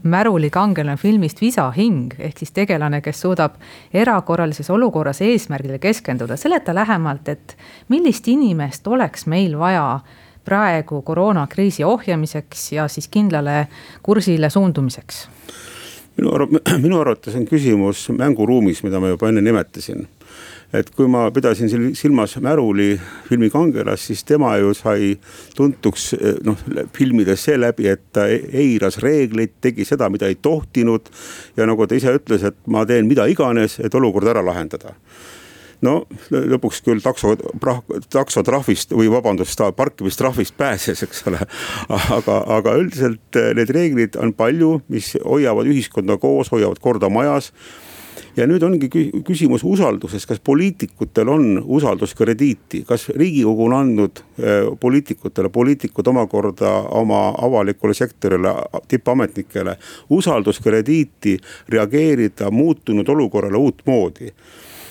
Märuli 0.04 0.50
kangelane 0.54 0.98
filmist 0.98 1.42
Visa 1.42 1.66
hing, 1.74 2.14
ehk 2.20 2.38
siis 2.38 2.52
tegelane, 2.54 3.02
kes 3.02 3.24
suudab 3.26 3.56
erakorralises 3.94 4.70
olukorras 4.70 5.24
eesmärgile 5.26 5.80
keskenduda, 5.82 6.38
seleta 6.38 6.76
lähemalt, 6.76 7.32
et 7.34 7.56
millist 7.90 8.30
inimest 8.30 8.88
oleks 8.88 9.26
meil 9.26 9.58
vaja 9.58 9.88
praegu 10.46 11.02
koroonakriisi 11.02 11.84
ohjamiseks 11.84 12.72
ja 12.78 12.88
siis 12.88 13.10
kindlale 13.10 13.68
kursile 14.06 14.50
suundumiseks? 14.54 15.28
minu 16.20 16.36
arv-, 16.36 16.60
minu 16.86 17.02
arvates 17.02 17.36
on 17.36 17.48
küsimus 17.50 18.06
mänguruumis, 18.14 18.84
mida 18.86 19.02
ma 19.02 19.10
juba 19.10 19.32
enne 19.32 19.42
nimetasin. 19.42 20.06
Et 20.74 20.90
kui 20.94 21.08
ma 21.10 21.26
pidasin 21.34 21.70
silmas 21.98 22.36
Märuli 22.42 22.92
filmi 23.30 23.50
kangelast, 23.50 24.10
siis 24.10 24.24
tema 24.24 24.54
ju 24.62 24.74
sai 24.78 25.16
tuntuks 25.56 26.12
noh 26.46 26.60
filmides 26.94 27.48
seeläbi, 27.48 27.90
et 27.90 28.06
ta 28.14 28.28
eiras 28.30 29.00
reegleid, 29.02 29.58
tegi 29.62 29.86
seda, 29.86 30.10
mida 30.14 30.30
ei 30.30 30.38
tohtinud. 30.42 31.10
ja 31.58 31.66
nagu 31.66 31.88
ta 31.88 31.98
ise 31.98 32.14
ütles, 32.20 32.46
et 32.46 32.58
ma 32.68 32.86
teen 32.86 33.08
mida 33.08 33.26
iganes, 33.26 33.80
et 33.80 33.96
olukord 33.96 34.28
ära 34.28 34.46
lahendada 34.46 34.96
no 35.86 35.94
lõpuks 36.32 36.82
küll 36.84 37.04
takso, 37.04 37.36
taksotrahvist 38.12 38.94
või 38.96 39.10
vabandust, 39.12 39.62
parkimistrahvist 39.76 40.58
pääses, 40.60 41.04
eks 41.06 41.24
ole. 41.30 41.40
aga, 42.18 42.40
aga 42.60 42.76
üldiselt 42.80 43.40
eh, 43.40 43.54
need 43.58 43.72
reeglid 43.76 44.20
on 44.20 44.34
palju, 44.38 44.80
mis 44.92 45.14
hoiavad 45.24 45.70
ühiskonda 45.72 46.20
koos, 46.22 46.52
hoiavad 46.54 46.82
korda 46.84 47.12
majas 47.14 47.54
ja 48.40 48.48
nüüd 48.48 48.64
ongi 48.64 48.90
küsimus 49.28 49.64
usalduses, 49.68 50.26
kas 50.30 50.40
poliitikutel 50.44 51.30
on 51.32 51.46
usalduskrediiti, 51.66 52.84
kas 52.88 53.10
riigikogu 53.12 53.68
on 53.68 53.76
andnud 53.80 54.24
eh, 54.40 54.70
poliitikutele, 54.80 55.52
poliitikud 55.54 56.08
omakorda 56.14 56.72
oma 57.00 57.30
avalikule 57.38 57.94
sektorile, 57.98 58.56
tippametnikele 58.88 59.76
usalduskrediiti 60.16 61.38
reageerida 61.70 62.52
muutunud 62.52 63.16
olukorrale 63.16 63.58
uutmoodi 63.58 64.34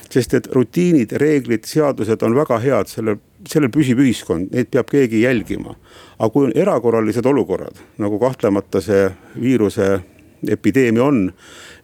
sest 0.08 0.34
et 0.38 0.46
rutiinid, 0.56 1.12
reeglid, 1.20 1.66
seadused 1.68 2.22
on 2.24 2.36
väga 2.36 2.56
head, 2.62 2.88
sellel, 2.88 3.18
sellel 3.48 3.68
püsib 3.72 4.00
ühiskond, 4.00 4.48
neid 4.54 4.70
peab 4.72 4.88
keegi 4.88 5.20
jälgima. 5.20 5.76
aga 6.18 6.30
kui 6.32 6.48
on 6.48 6.52
erakorralised 6.56 7.26
olukorrad, 7.26 7.76
nagu 7.98 8.18
kahtlemata 8.18 8.80
see 8.80 9.10
viiruse 9.40 10.00
epideemia 10.46 11.04
on, 11.04 11.32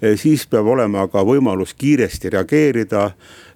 eh, 0.01 0.17
siis 0.21 0.47
peab 0.47 0.67
olema 0.67 1.09
ka 1.09 1.25
võimalus 1.27 1.75
kiiresti 1.79 2.31
reageerida, 2.31 3.07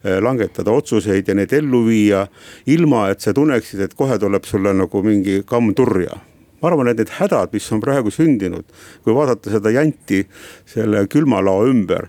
eh, 0.04 0.18
langetada 0.20 0.70
otsuseid 0.70 1.28
ja 1.28 1.34
neid 1.34 1.52
ellu 1.52 1.84
viia. 1.86 2.26
ilma, 2.66 3.08
et 3.10 3.20
sa 3.20 3.32
tunneksid, 3.32 3.80
et 3.80 3.94
kohe 3.94 4.18
tuleb 4.18 4.44
sulle 4.44 4.74
nagu 4.74 5.02
mingi 5.02 5.42
kamm 5.46 5.74
turja 5.74 6.20
ma 6.60 6.68
arvan, 6.68 6.88
et 6.88 6.96
need 6.98 7.08
hädad, 7.08 7.52
mis 7.52 7.72
on 7.72 7.80
praegu 7.80 8.10
sündinud, 8.10 8.64
kui 9.04 9.14
vaadata 9.14 9.50
seda 9.50 9.70
janti 9.70 10.26
selle 10.66 11.06
külmalao 11.06 11.68
ümber 11.70 12.08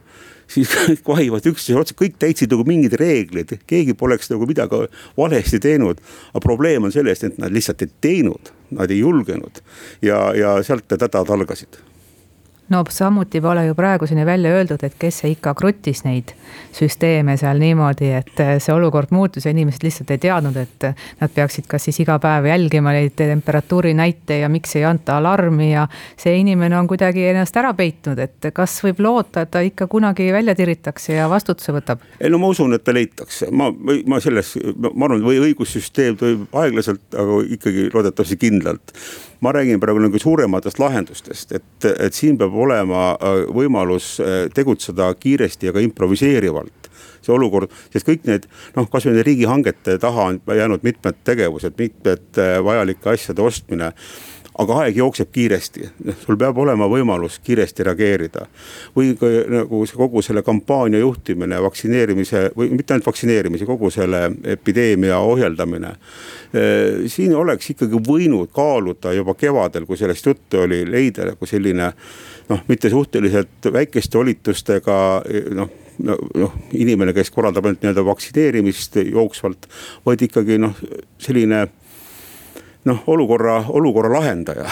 siis 0.50 0.72
kõik 0.88 1.04
vahivad 1.08 1.50
üksteise 1.52 1.80
otsa, 1.80 1.98
kõik 1.98 2.18
täitsid 2.22 2.52
nagu 2.54 2.66
mingid 2.68 2.96
reeglid, 3.00 3.56
keegi 3.70 3.96
poleks 3.98 4.32
nagu 4.34 4.48
midagi 4.50 4.88
valesti 5.18 5.62
teinud. 5.64 6.02
aga 6.34 6.44
probleem 6.44 6.88
on 6.88 6.96
selles, 6.96 7.24
et 7.24 7.38
nad 7.38 7.54
lihtsalt 7.54 7.86
ei 7.86 7.94
teinud, 8.02 8.52
nad 8.72 8.92
ei 8.92 9.00
julgenud 9.04 9.62
ja, 10.02 10.30
ja 10.36 10.58
sealt 10.66 10.90
need 10.90 11.08
hädad 11.08 11.36
algasid 11.36 11.82
no 12.70 12.84
samuti 12.90 13.42
pole 13.42 13.66
ju 13.66 13.76
praeguseni 13.76 14.26
välja 14.26 14.52
öeldud, 14.54 14.84
et 14.84 14.96
kes 15.00 15.22
see 15.22 15.34
ikka 15.34 15.54
kruttis 15.58 16.04
neid 16.06 16.34
süsteeme 16.76 17.36
seal 17.38 17.60
niimoodi, 17.62 18.12
et 18.20 18.42
see 18.62 18.74
olukord 18.74 19.12
muutus 19.12 19.46
ja 19.46 19.54
inimesed 19.54 19.84
lihtsalt 19.84 20.12
ei 20.14 20.22
teadnud, 20.22 20.58
et 20.58 20.88
nad 21.20 21.34
peaksid 21.36 21.68
kas 21.70 21.88
siis 21.88 22.00
iga 22.04 22.20
päev 22.22 22.46
jälgima 22.50 22.94
neid 22.96 23.16
temperatuuri 23.18 23.94
näite 23.98 24.40
ja 24.44 24.50
miks 24.50 24.76
ei 24.78 24.86
anta 24.86 25.18
alarmi 25.18 25.72
ja 25.72 25.88
see 26.18 26.38
inimene 26.42 26.78
on 26.78 26.88
kuidagi 26.88 27.26
ennast 27.32 27.58
ära 27.58 27.74
peitnud, 27.78 28.20
et 28.20 28.52
kas 28.54 28.78
võib 28.86 29.02
loota, 29.06 29.46
et 29.46 29.54
ta 29.54 29.64
ikka 29.66 29.88
kunagi 29.88 30.30
välja 30.34 30.56
tiritakse 30.56 31.18
ja 31.18 31.30
vastutuse 31.30 31.74
võtab? 31.76 32.06
ei 32.20 32.30
no 32.30 32.42
ma 32.42 32.52
usun, 32.54 32.74
et 32.78 32.84
ta 32.86 32.94
leitakse, 32.96 33.50
ma, 33.52 33.72
ma 34.06 34.22
selles, 34.24 34.56
ma 34.94 35.10
arvan, 35.10 35.26
või 35.26 35.42
õigussüsteem 35.50 36.20
toimub 36.20 36.62
aeglaselt, 36.62 37.04
aga 37.14 37.42
ikkagi 37.58 37.90
loodetavasti 37.94 38.40
kindlalt 38.40 38.94
ma 39.40 39.52
räägin 39.56 39.80
praegu 39.80 40.02
nagu 40.04 40.20
suurematest 40.20 40.80
lahendustest, 40.80 41.52
et, 41.56 41.86
et 41.90 42.14
siin 42.14 42.38
peab 42.38 42.56
olema 42.56 43.14
äh, 43.16 43.44
võimalus 43.56 44.18
äh, 44.24 44.48
tegutseda 44.54 45.14
kiiresti 45.20 45.70
ja 45.70 45.76
ka 45.76 45.84
improviseerivalt. 45.84 46.90
See 47.20 47.34
olukord, 47.36 47.72
sest 47.94 48.08
kõik 48.08 48.26
need 48.28 48.48
noh, 48.76 48.88
kasvõi 48.92 49.14
nende 49.14 49.26
riigihangete 49.28 49.98
taha 50.00 50.30
on 50.32 50.42
jäänud 50.56 50.84
mitmed 50.88 51.20
tegevused, 51.28 51.76
mitmed 51.80 52.40
äh, 52.40 52.58
vajalike 52.64 53.14
asjade 53.14 53.44
ostmine 53.44 53.94
aga 54.60 54.80
aeg 54.84 54.98
jookseb 55.00 55.32
kiiresti, 55.32 55.88
sul 56.24 56.38
peab 56.40 56.58
olema 56.60 56.88
võimalus 56.92 57.40
kiiresti 57.44 57.86
reageerida. 57.88 58.46
või 58.96 59.14
nagu 59.50 59.84
kogu 59.96 60.22
selle 60.26 60.44
kampaania 60.44 61.00
juhtimine, 61.00 61.62
vaktsineerimise 61.64 62.50
või 62.58 62.70
mitte 62.76 62.94
ainult 62.94 63.08
vaktsineerimise, 63.08 63.66
kogu 63.66 63.90
selle 63.90 64.32
epideemia 64.44 65.20
ohjeldamine. 65.20 65.96
Siin 67.08 67.36
oleks 67.36 67.70
ikkagi 67.70 68.02
võinud 68.08 68.52
kaaluda 68.54 69.14
juba 69.14 69.34
kevadel, 69.34 69.86
kui 69.86 69.98
sellest 69.98 70.26
juttu 70.26 70.64
oli, 70.66 70.84
leida 70.92 71.32
nagu 71.32 71.46
selline 71.46 71.92
noh, 72.50 72.66
mitte 72.68 72.90
suhteliselt 72.90 73.72
väikeste 73.74 74.18
volitustega 74.18 74.98
noh 75.56 75.78
noh, 76.00 76.54
inimene, 76.80 77.14
kes 77.16 77.32
korraldab 77.36 77.66
ainult 77.68 77.84
nii-öelda 77.84 78.06
vaktsineerimist 78.08 78.96
jooksvalt, 79.04 79.68
vaid 80.06 80.24
ikkagi 80.30 80.60
noh, 80.62 80.78
selline 81.20 81.66
noh, 82.88 83.04
olukorra, 83.08 83.64
olukorra 83.68 84.14
lahendaja. 84.14 84.66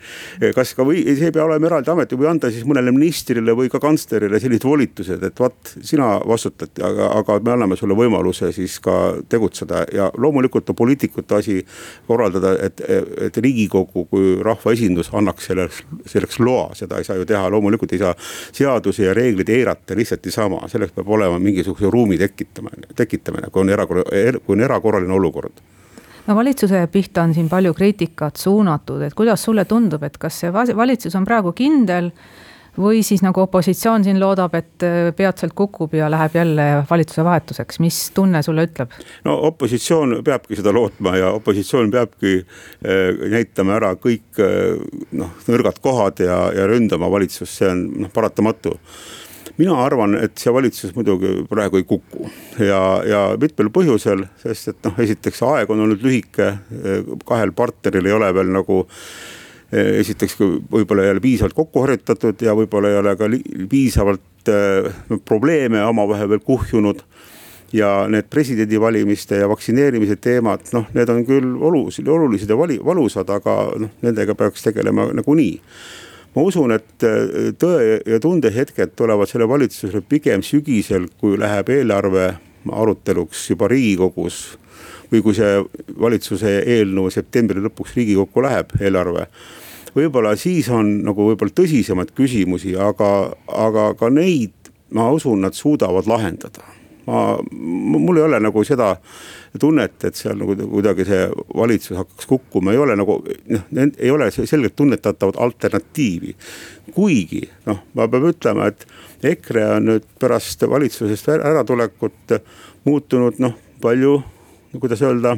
Kas 0.56 0.74
ka 0.74 0.84
või 0.86 1.04
see 1.06 1.28
ei 1.28 1.34
pea 1.34 1.44
olema 1.46 1.68
eraldi 1.68 1.92
amet 1.92 2.12
või 2.18 2.26
anda 2.28 2.50
siis 2.52 2.64
mõnele 2.66 2.90
ministrile 2.94 3.54
või 3.56 3.70
ka 3.70 3.78
kantslerile 3.82 4.40
sellised 4.42 4.66
volitused, 4.66 5.22
et 5.22 5.40
vaat 5.40 5.74
sina 5.86 6.16
vastutad, 6.26 6.72
aga, 6.82 7.12
aga 7.20 7.38
me 7.46 7.54
anname 7.54 7.78
sulle 7.78 7.96
võimaluse 7.98 8.50
siis 8.54 8.80
ka 8.82 8.96
tegutseda 9.30 9.84
ja 9.94 10.08
loomulikult 10.18 10.72
on 10.72 10.78
poliitikute 10.78 11.38
asi 11.38 11.60
korraldada, 12.08 12.56
et, 12.66 12.82
et 13.28 13.38
riigikogu 13.38 14.06
kui 14.10 14.34
rahvaesindus 14.44 15.12
annaks 15.14 15.50
selleks, 15.50 15.84
selleks 16.10 16.40
loa, 16.42 16.72
seda 16.78 16.98
ei 16.98 17.06
saa 17.06 17.20
ju 17.20 17.28
teha, 17.28 17.46
loomulikult 17.54 17.94
ei 17.94 18.02
saa 18.02 18.16
seadusi 18.52 19.06
ja 19.06 19.14
reegleid 19.14 19.54
eirata 19.54 19.96
lihtsalt 19.96 20.26
niisama, 20.26 20.64
selleks 20.72 20.96
peab 20.96 21.14
olema 21.16 21.38
mingisuguse 21.38 21.90
ruumi 21.90 22.18
tekitamine, 22.18 22.90
tekitamine, 22.98 23.52
kui 23.54 23.62
on 23.62 23.72
erakorraline, 23.76 24.42
kui 24.42 24.58
on 24.58 24.66
erakorraline 24.66 25.14
olukord 25.14 25.62
no 26.26 26.36
valitsuse 26.36 26.86
pihta 26.92 27.22
on 27.22 27.34
siin 27.34 27.48
palju 27.48 27.74
kriitikat 27.74 28.36
suunatud, 28.40 29.02
et 29.02 29.14
kuidas 29.14 29.44
sulle 29.44 29.64
tundub, 29.68 30.02
et 30.02 30.18
kas 30.18 30.40
see 30.44 30.52
valitsus 30.52 31.14
on 31.18 31.24
praegu 31.28 31.52
kindel 31.56 32.10
või 32.78 33.04
siis 33.06 33.22
nagu 33.22 33.44
opositsioon 33.44 34.04
siin 34.04 34.18
loodab, 34.18 34.54
et 34.58 34.82
äh, 34.82 35.10
peatselt 35.16 35.54
kukub 35.54 35.94
ja 35.94 36.08
läheb 36.10 36.34
jälle 36.34 36.64
valitsuse 36.90 37.24
vahetuseks, 37.24 37.78
mis 37.84 37.98
tunne 38.14 38.42
sulle 38.42 38.66
ütleb? 38.66 38.94
no 39.24 39.36
opositsioon 39.50 40.16
peabki 40.26 40.58
seda 40.58 40.72
lootma 40.74 41.16
ja 41.16 41.30
opositsioon 41.38 41.92
peabki 41.94 42.36
äh, 42.40 43.28
näitama 43.30 43.78
ära 43.78 43.94
kõik 43.94 44.42
äh, 44.42 44.80
noh, 45.12 45.34
nõrgad 45.48 45.78
kohad 45.84 46.24
ja, 46.24 46.40
ja 46.56 46.66
ründama 46.70 47.10
valitsust, 47.10 47.60
see 47.60 47.70
on 47.70 47.86
noh, 48.06 48.14
paratamatu 48.14 48.74
mina 49.58 49.76
arvan, 49.84 50.16
et 50.18 50.38
see 50.40 50.52
valitsus 50.54 50.94
muidugi 50.96 51.44
praegu 51.50 51.78
ei 51.78 51.86
kuku 51.86 52.30
ja, 52.58 52.80
ja 53.06 53.20
mitmel 53.40 53.70
põhjusel, 53.74 54.26
sest 54.42 54.72
et 54.72 54.88
noh, 54.88 54.98
esiteks 55.04 55.42
aeg 55.46 55.70
on 55.70 55.84
olnud 55.86 56.02
lühike, 56.02 56.50
kahel 57.28 57.54
partneril 57.56 58.10
ei 58.10 58.18
ole 58.18 58.34
veel 58.34 58.52
nagu 58.54 58.84
Eh, 59.74 59.98
esiteks 60.02 60.36
võib-olla 60.38 61.06
ei 61.06 61.14
ole 61.14 61.22
piisavalt 61.24 61.56
kokku 61.56 61.82
harjutatud 61.82 62.42
ja 62.44 62.52
võib-olla 62.54 62.92
ei 62.92 62.98
ole 63.00 63.14
ka 63.18 63.26
piisavalt 63.70 64.50
eh, 64.52 64.90
probleeme 65.26 65.80
omavahel 65.88 66.28
veel 66.30 66.42
kuhjunud 66.44 67.00
ja 67.74 68.04
need 68.10 68.28
presidendivalimiste 68.30 69.40
ja 69.40 69.48
vaktsineerimise 69.50 70.20
teemad, 70.22 70.68
noh, 70.76 70.86
need 70.94 71.10
on 71.10 71.24
küll 71.26 71.56
olulised, 71.58 72.06
olulised 72.06 72.52
ja 72.52 72.58
vali, 72.60 72.76
valusad, 72.84 73.32
aga 73.34 73.56
noh, 73.82 73.90
nendega 74.04 74.36
peaks 74.38 74.62
tegelema 74.68 75.08
nagunii. 75.16 75.56
Ma 76.34 76.42
usun, 76.42 76.74
et 76.74 77.06
eh, 77.06 77.52
tõe 77.58 78.00
ja 78.06 78.20
tunde 78.22 78.50
hetked 78.54 78.96
tulevad 78.98 79.30
selle 79.30 79.48
valitsusele 79.48 80.02
pigem 80.08 80.42
sügisel, 80.42 81.08
kui 81.20 81.38
läheb 81.40 81.70
eelarve 81.70 82.32
aruteluks 82.72 83.50
juba 83.50 83.68
riigikogus. 83.68 84.58
või 85.12 85.20
kui 85.22 85.34
see 85.36 85.60
valitsuse 86.00 86.50
eelnõu 86.64 87.10
septembri 87.12 87.60
lõpuks 87.62 87.92
riigikokku 87.94 88.42
läheb, 88.42 88.72
eelarve 88.80 89.28
võib-olla 89.94 90.32
siis 90.36 90.68
on 90.72 91.04
nagu 91.06 91.28
võib-olla 91.28 91.54
tõsisemaid 91.54 92.10
küsimusi, 92.16 92.74
aga, 92.74 93.30
aga 93.46 93.92
ka 93.94 94.10
neid 94.10 94.72
ma 94.90 95.10
usun, 95.14 95.44
nad 95.44 95.54
suudavad 95.54 96.08
lahendada 96.10 96.73
ma, 97.06 97.38
mul 97.52 98.20
ei 98.20 98.26
ole 98.26 98.40
nagu 98.42 98.64
seda 98.64 98.94
tunnet, 99.60 99.96
et 100.04 100.18
seal 100.18 100.36
nagu 100.40 100.56
kuidagi 100.56 101.06
see 101.08 101.22
valitsus 101.56 101.98
hakkaks 101.98 102.28
kukkuma, 102.30 102.72
ei 102.74 102.82
ole 102.82 102.96
nagu 102.98 103.20
noh, 103.24 103.64
ei 103.98 104.10
ole 104.10 104.30
selgelt 104.34 104.76
tunnetatavat 104.76 105.38
alternatiivi. 105.38 106.36
kuigi 106.94 107.42
noh, 107.66 107.82
ma 107.94 108.08
pean 108.08 108.28
ütlema, 108.30 108.68
et 108.70 108.86
EKRE 109.24 109.66
on 109.78 109.90
nüüd 109.92 110.06
pärast 110.20 110.62
valitsusest 110.68 111.32
äratulekut 111.38 112.38
muutunud 112.84 113.40
noh, 113.42 113.56
palju, 113.80 114.20
kuidas 114.80 115.02
öelda 115.02 115.36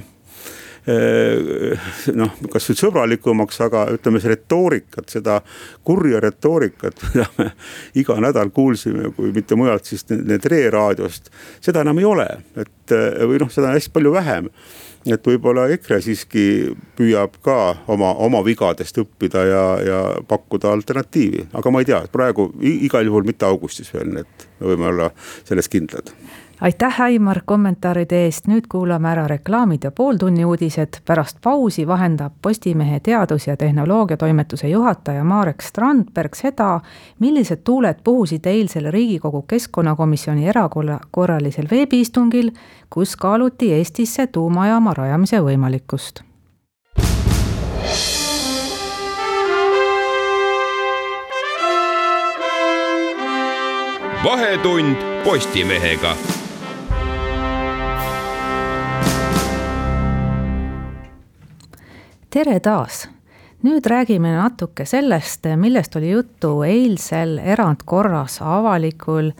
noh, 0.86 2.34
kas 2.52 2.68
nüüd 2.70 2.78
sõbralikumaks, 2.78 3.58
aga 3.66 3.86
ütleme, 3.96 4.20
see 4.22 4.30
retoorikat, 4.30 5.08
seda 5.10 5.40
kurja 5.86 6.20
retoorikat, 6.22 7.02
mida 7.10 7.26
me 7.38 7.48
iga 7.98 8.18
nädal 8.22 8.52
kuulsime, 8.54 9.10
kui 9.16 9.32
mitte 9.34 9.58
mujalt, 9.58 9.88
siis 9.88 10.06
Tre 10.06 10.60
raadiost. 10.70 11.30
seda 11.64 11.82
enam 11.82 11.98
ei 11.98 12.06
ole, 12.06 12.26
et 12.60 12.94
või 13.26 13.40
noh, 13.42 13.50
seda 13.50 13.72
on 13.72 13.78
hästi 13.78 13.94
palju 13.94 14.14
vähem. 14.14 14.50
Et 15.06 15.22
võib-olla 15.22 15.68
EKRE 15.70 16.00
siiski 16.02 16.44
püüab 16.98 17.36
ka 17.46 17.58
oma, 17.94 18.08
oma 18.26 18.40
vigadest 18.42 18.98
õppida 18.98 19.44
ja, 19.46 19.66
ja 19.86 20.00
pakkuda 20.26 20.72
alternatiivi, 20.74 21.44
aga 21.54 21.70
ma 21.70 21.82
ei 21.82 21.86
tea, 21.86 22.00
praegu 22.10 22.48
igal 22.66 23.06
juhul 23.06 23.26
mitte 23.26 23.46
augustis 23.46 23.92
veel, 23.94 24.10
nii 24.10 24.26
et 24.26 24.48
me 24.58 24.72
võime 24.72 24.90
olla 24.90 25.12
selles 25.46 25.70
kindlad 25.70 26.10
aitäh, 26.60 27.00
Aimar, 27.00 27.40
kommentaaride 27.44 28.24
eest, 28.24 28.46
nüüd 28.48 28.66
kuulame 28.68 29.10
ära 29.10 29.26
reklaamid 29.28 29.84
ja 29.84 29.90
pooltunni 29.90 30.44
uudised. 30.44 31.00
pärast 31.04 31.38
pausi 31.42 31.86
vahendab 31.86 32.32
Postimehe 32.42 33.00
teadus- 33.00 33.46
ja 33.46 33.56
tehnoloogiatoimetuse 33.56 34.68
juhataja 34.68 35.24
Marek 35.24 35.62
Strandberg 35.62 36.34
seda, 36.34 36.80
millised 37.18 37.60
tuuled 37.64 37.96
puhusid 38.04 38.46
eilsel 38.46 38.90
Riigikogu 38.90 39.42
keskkonnakomisjoni 39.42 40.48
erakorralisel 40.48 41.66
veebiistungil, 41.70 42.50
kus 42.90 43.16
kaaluti 43.16 43.72
Eestisse 43.72 44.26
tuumajaama 44.26 44.94
rajamise 44.94 45.40
võimalikkust. 45.40 46.20
Vahetund 54.24 54.96
Postimehega 55.24 56.35
tere 62.36 62.58
taas! 62.60 63.06
nüüd 63.64 63.86
räägime 63.88 64.34
natuke 64.36 64.84
sellest, 64.84 65.46
millest 65.56 65.94
oli 65.96 66.10
juttu 66.10 66.50
eilsel 66.66 67.38
erandkorras 67.40 68.42
avalikul 68.44 69.30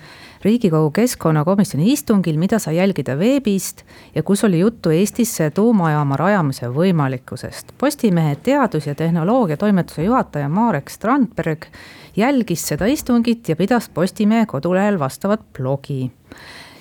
riigikogu 0.41 0.95
keskkonnakomisjoni 0.97 1.91
istungil, 1.93 2.39
mida 2.41 2.57
sai 2.63 2.79
jälgida 2.79 3.19
veebist 3.21 3.85
ja 4.15 4.25
kus 4.25 4.47
oli 4.49 4.63
juttu 4.63 4.95
Eestisse 4.97 5.51
tuumajaama 5.51 6.17
rajamise 6.17 6.73
võimalikkusest. 6.73 7.77
Postimehe 7.79 8.39
teadus- 8.41 8.89
ja 8.89 8.95
tehnoloogiatoimetuse 8.95 10.09
juhataja 10.09 10.49
Marek 10.49 10.89
Strandberg 10.89 11.69
jälgis 12.17 12.65
seda 12.69 12.89
istungit 12.89 13.49
ja 13.49 13.57
pidas 13.57 13.91
Postimehe 13.93 14.47
kodulehel 14.47 14.99
vastavat 14.99 15.45
blogi 15.53 16.07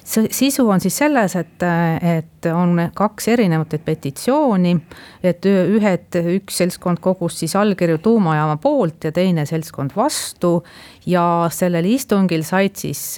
sisu 0.05 0.67
on 0.69 0.79
siis 0.79 0.97
selles, 0.97 1.35
et, 1.39 1.63
et 2.05 2.47
on 2.53 2.77
kaks 2.93 3.27
erinevat 3.33 3.73
petitsiooni. 3.85 4.75
et 5.23 5.45
ühed, 5.49 6.17
üks 6.35 6.59
seltskond 6.61 7.01
kogus 7.01 7.39
siis 7.41 7.55
allkirju 7.55 7.97
tuumajaama 8.05 8.57
poolt 8.61 9.03
ja 9.03 9.11
teine 9.11 9.45
seltskond 9.45 9.95
vastu. 9.95 10.63
ja 11.05 11.47
sellel 11.51 11.85
istungil 11.85 12.43
said 12.43 12.77
siis 12.77 13.17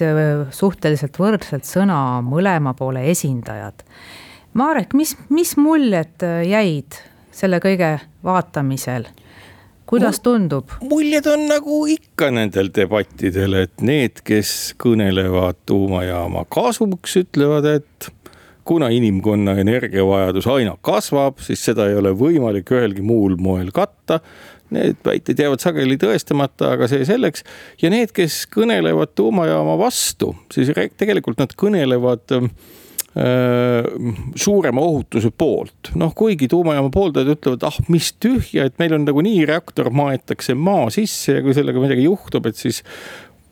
suhteliselt 0.50 1.18
võrdselt 1.18 1.68
sõna 1.68 2.22
mõlema 2.24 2.74
poole 2.74 3.04
esindajad. 3.10 3.84
Marek, 4.56 4.94
mis, 4.96 5.14
mis 5.28 5.56
muljed 5.60 6.24
jäid 6.48 6.96
selle 7.32 7.60
kõige 7.62 7.98
vaatamisel? 8.24 9.06
Kuidas 9.88 10.20
tundub? 10.20 10.70
muljed 10.84 11.26
on 11.30 11.46
nagu 11.48 11.80
ikka 11.88 12.30
nendel 12.34 12.70
debattidel, 12.74 13.56
et 13.64 13.84
need, 13.84 14.22
kes 14.26 14.74
kõnelevad 14.80 15.62
tuumajaama 15.68 16.44
kasuks, 16.52 17.16
ütlevad, 17.22 17.68
et 17.78 18.10
kuna 18.68 18.90
inimkonna 18.92 19.56
energiavajadus 19.62 20.46
aina 20.52 20.74
kasvab, 20.84 21.40
siis 21.40 21.62
seda 21.64 21.88
ei 21.88 21.96
ole 21.96 22.12
võimalik 22.12 22.68
ühelgi 22.74 23.04
muul 23.04 23.38
moel 23.40 23.72
katta. 23.72 24.20
Need 24.76 24.98
väited 25.04 25.38
jäävad 25.40 25.62
sageli 25.64 25.96
tõestamata, 25.96 26.74
aga 26.76 26.90
see 26.92 27.06
selleks. 27.08 27.46
ja 27.80 27.88
need, 27.88 28.12
kes 28.12 28.42
kõnelevad 28.52 29.14
tuumajaama 29.16 29.78
vastu, 29.80 30.34
siis 30.52 30.68
tegelikult 31.00 31.40
nad 31.40 31.54
kõnelevad 31.56 32.36
äh, 32.36 32.50
suurema 33.16 34.82
ohutuse 34.84 35.30
poolt. 35.30 35.92
noh, 35.98 36.12
kuigi 36.14 36.48
tuumajaama 36.48 36.90
pooldajad 36.92 37.32
ütlevad, 37.32 37.64
ah 37.66 37.78
mis 37.88 38.12
tühja, 38.20 38.68
et 38.68 38.76
meil 38.78 38.94
on 38.94 39.06
nagunii 39.08 39.46
reaktor 39.48 39.90
maetakse 39.90 40.54
maa 40.54 40.90
sisse 40.94 41.38
ja 41.38 41.42
kui 41.42 41.56
sellega 41.56 41.80
midagi 41.82 42.04
juhtub, 42.04 42.46
et 42.46 42.60
siis 42.60 42.82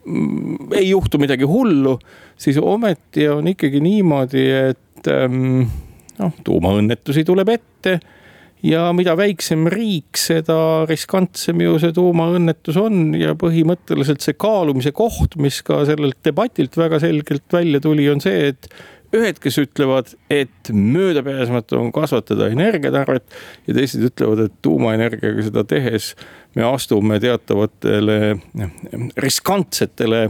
mm, 0.05 0.75
ei 0.77 0.91
juhtu 0.91 1.19
midagi 1.23 1.49
hullu, 1.49 1.97
siis 2.39 2.61
ometi 2.63 3.27
on 3.33 3.49
ikkagi 3.49 3.81
niimoodi, 3.83 4.45
et 4.75 5.11
ähm, 5.11 5.65
noh, 6.21 6.37
tuumaõnnetusi 6.45 7.25
tuleb 7.27 7.51
ette 7.57 7.99
ja 8.67 8.89
mida 8.97 9.15
väiksem 9.19 9.67
riik, 9.73 10.19
seda 10.21 10.59
riskantsem 10.89 11.61
ju 11.65 11.79
see 11.83 11.95
tuumaõnnetus 11.97 12.79
on 12.81 13.15
ja 13.19 13.35
põhimõtteliselt 13.39 14.25
see 14.25 14.37
kaalumise 14.39 14.93
koht, 14.97 15.37
mis 15.41 15.63
ka 15.67 15.83
sellelt 15.89 16.21
debatilt 16.27 16.77
väga 16.79 17.01
selgelt 17.03 17.49
välja 17.53 17.83
tuli, 17.85 18.09
on 18.13 18.23
see, 18.25 18.53
et 18.53 18.71
ühed, 19.15 19.39
kes 19.43 19.59
ütlevad, 19.63 20.15
et 20.33 20.71
möödapääsmatu 20.73 21.79
on 21.79 21.93
kasvatada 21.95 22.49
energiatarvet 22.53 23.37
ja 23.67 23.77
teised 23.77 24.03
ütlevad, 24.09 24.47
et 24.47 24.57
tuumaenergiaga 24.63 25.45
seda 25.47 25.65
tehes 25.69 26.15
me 26.57 26.65
astume 26.67 27.21
teatavatele 27.23 28.37
riskantsetele 29.21 30.27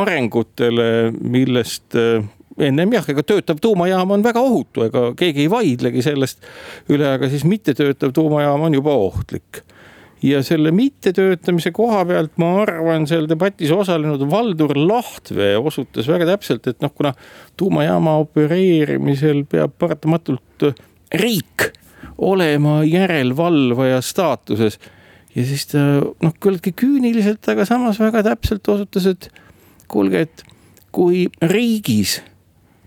arengutele, 0.00 0.90
millest 1.20 1.98
eh, 1.98 2.26
ennem 2.68 2.92
jah, 2.96 3.08
ega 3.12 3.24
töötav 3.26 3.60
tuumajaam 3.62 4.16
on 4.16 4.24
väga 4.26 4.42
ohutu, 4.42 4.86
ega 4.88 5.08
keegi 5.18 5.46
ei 5.46 5.52
vaidlegi 5.52 6.04
sellest 6.04 6.42
üle, 6.90 7.14
aga 7.14 7.30
siis 7.30 7.46
mittetöötav 7.48 8.14
tuumajaam 8.16 8.68
on 8.68 8.78
juba 8.80 8.96
ohtlik 8.98 9.62
ja 10.22 10.42
selle 10.42 10.70
mittetöötamise 10.74 11.70
koha 11.70 12.04
pealt 12.04 12.38
ma 12.40 12.50
arvan, 12.62 13.06
seal 13.06 13.28
debatis 13.30 13.70
osalenud 13.70 14.24
Valdur 14.30 14.74
Lahtvee 14.76 15.56
osutas 15.58 16.08
väga 16.10 16.26
täpselt, 16.32 16.66
et 16.66 16.80
noh, 16.82 16.92
kuna 16.94 17.12
tuumajaama 17.56 18.16
opereerimisel 18.24 19.44
peab 19.50 19.76
paratamatult 19.78 20.70
riik 21.14 21.70
olema 22.18 22.82
järelevalvaja 22.84 24.00
staatuses. 24.00 24.78
ja 25.34 25.44
siis 25.46 25.66
ta 25.70 25.84
noh, 26.02 26.34
küllaltki 26.40 26.72
küüniliselt, 26.74 27.46
aga 27.48 27.64
samas 27.68 28.00
väga 28.00 28.24
täpselt 28.32 28.68
osutas, 28.68 29.06
et 29.06 29.30
kuulge, 29.88 30.26
et 30.26 30.44
kui 30.92 31.28
riigis, 31.42 32.18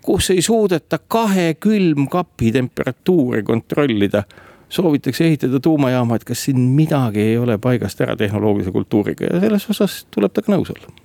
kus 0.04 0.32
ei 0.34 0.42
suudeta 0.42 1.00
kahe 1.08 1.54
külmkapi 1.54 2.52
temperatuuri 2.52 3.44
kontrollida 3.44 4.24
soovitakse 4.72 5.28
ehitada 5.28 5.60
tuumajaama, 5.60 6.16
et 6.16 6.28
kas 6.28 6.48
siin 6.48 6.60
midagi 6.76 7.22
ei 7.34 7.38
ole 7.38 7.58
paigast 7.62 8.02
ära 8.02 8.16
tehnoloogilise 8.20 8.72
kultuuriga 8.72 9.34
ja 9.34 9.40
selles 9.44 9.70
osas 9.70 10.04
tuleb 10.12 10.34
temaga 10.34 10.58
nõus 10.58 10.74
olla 10.76 11.02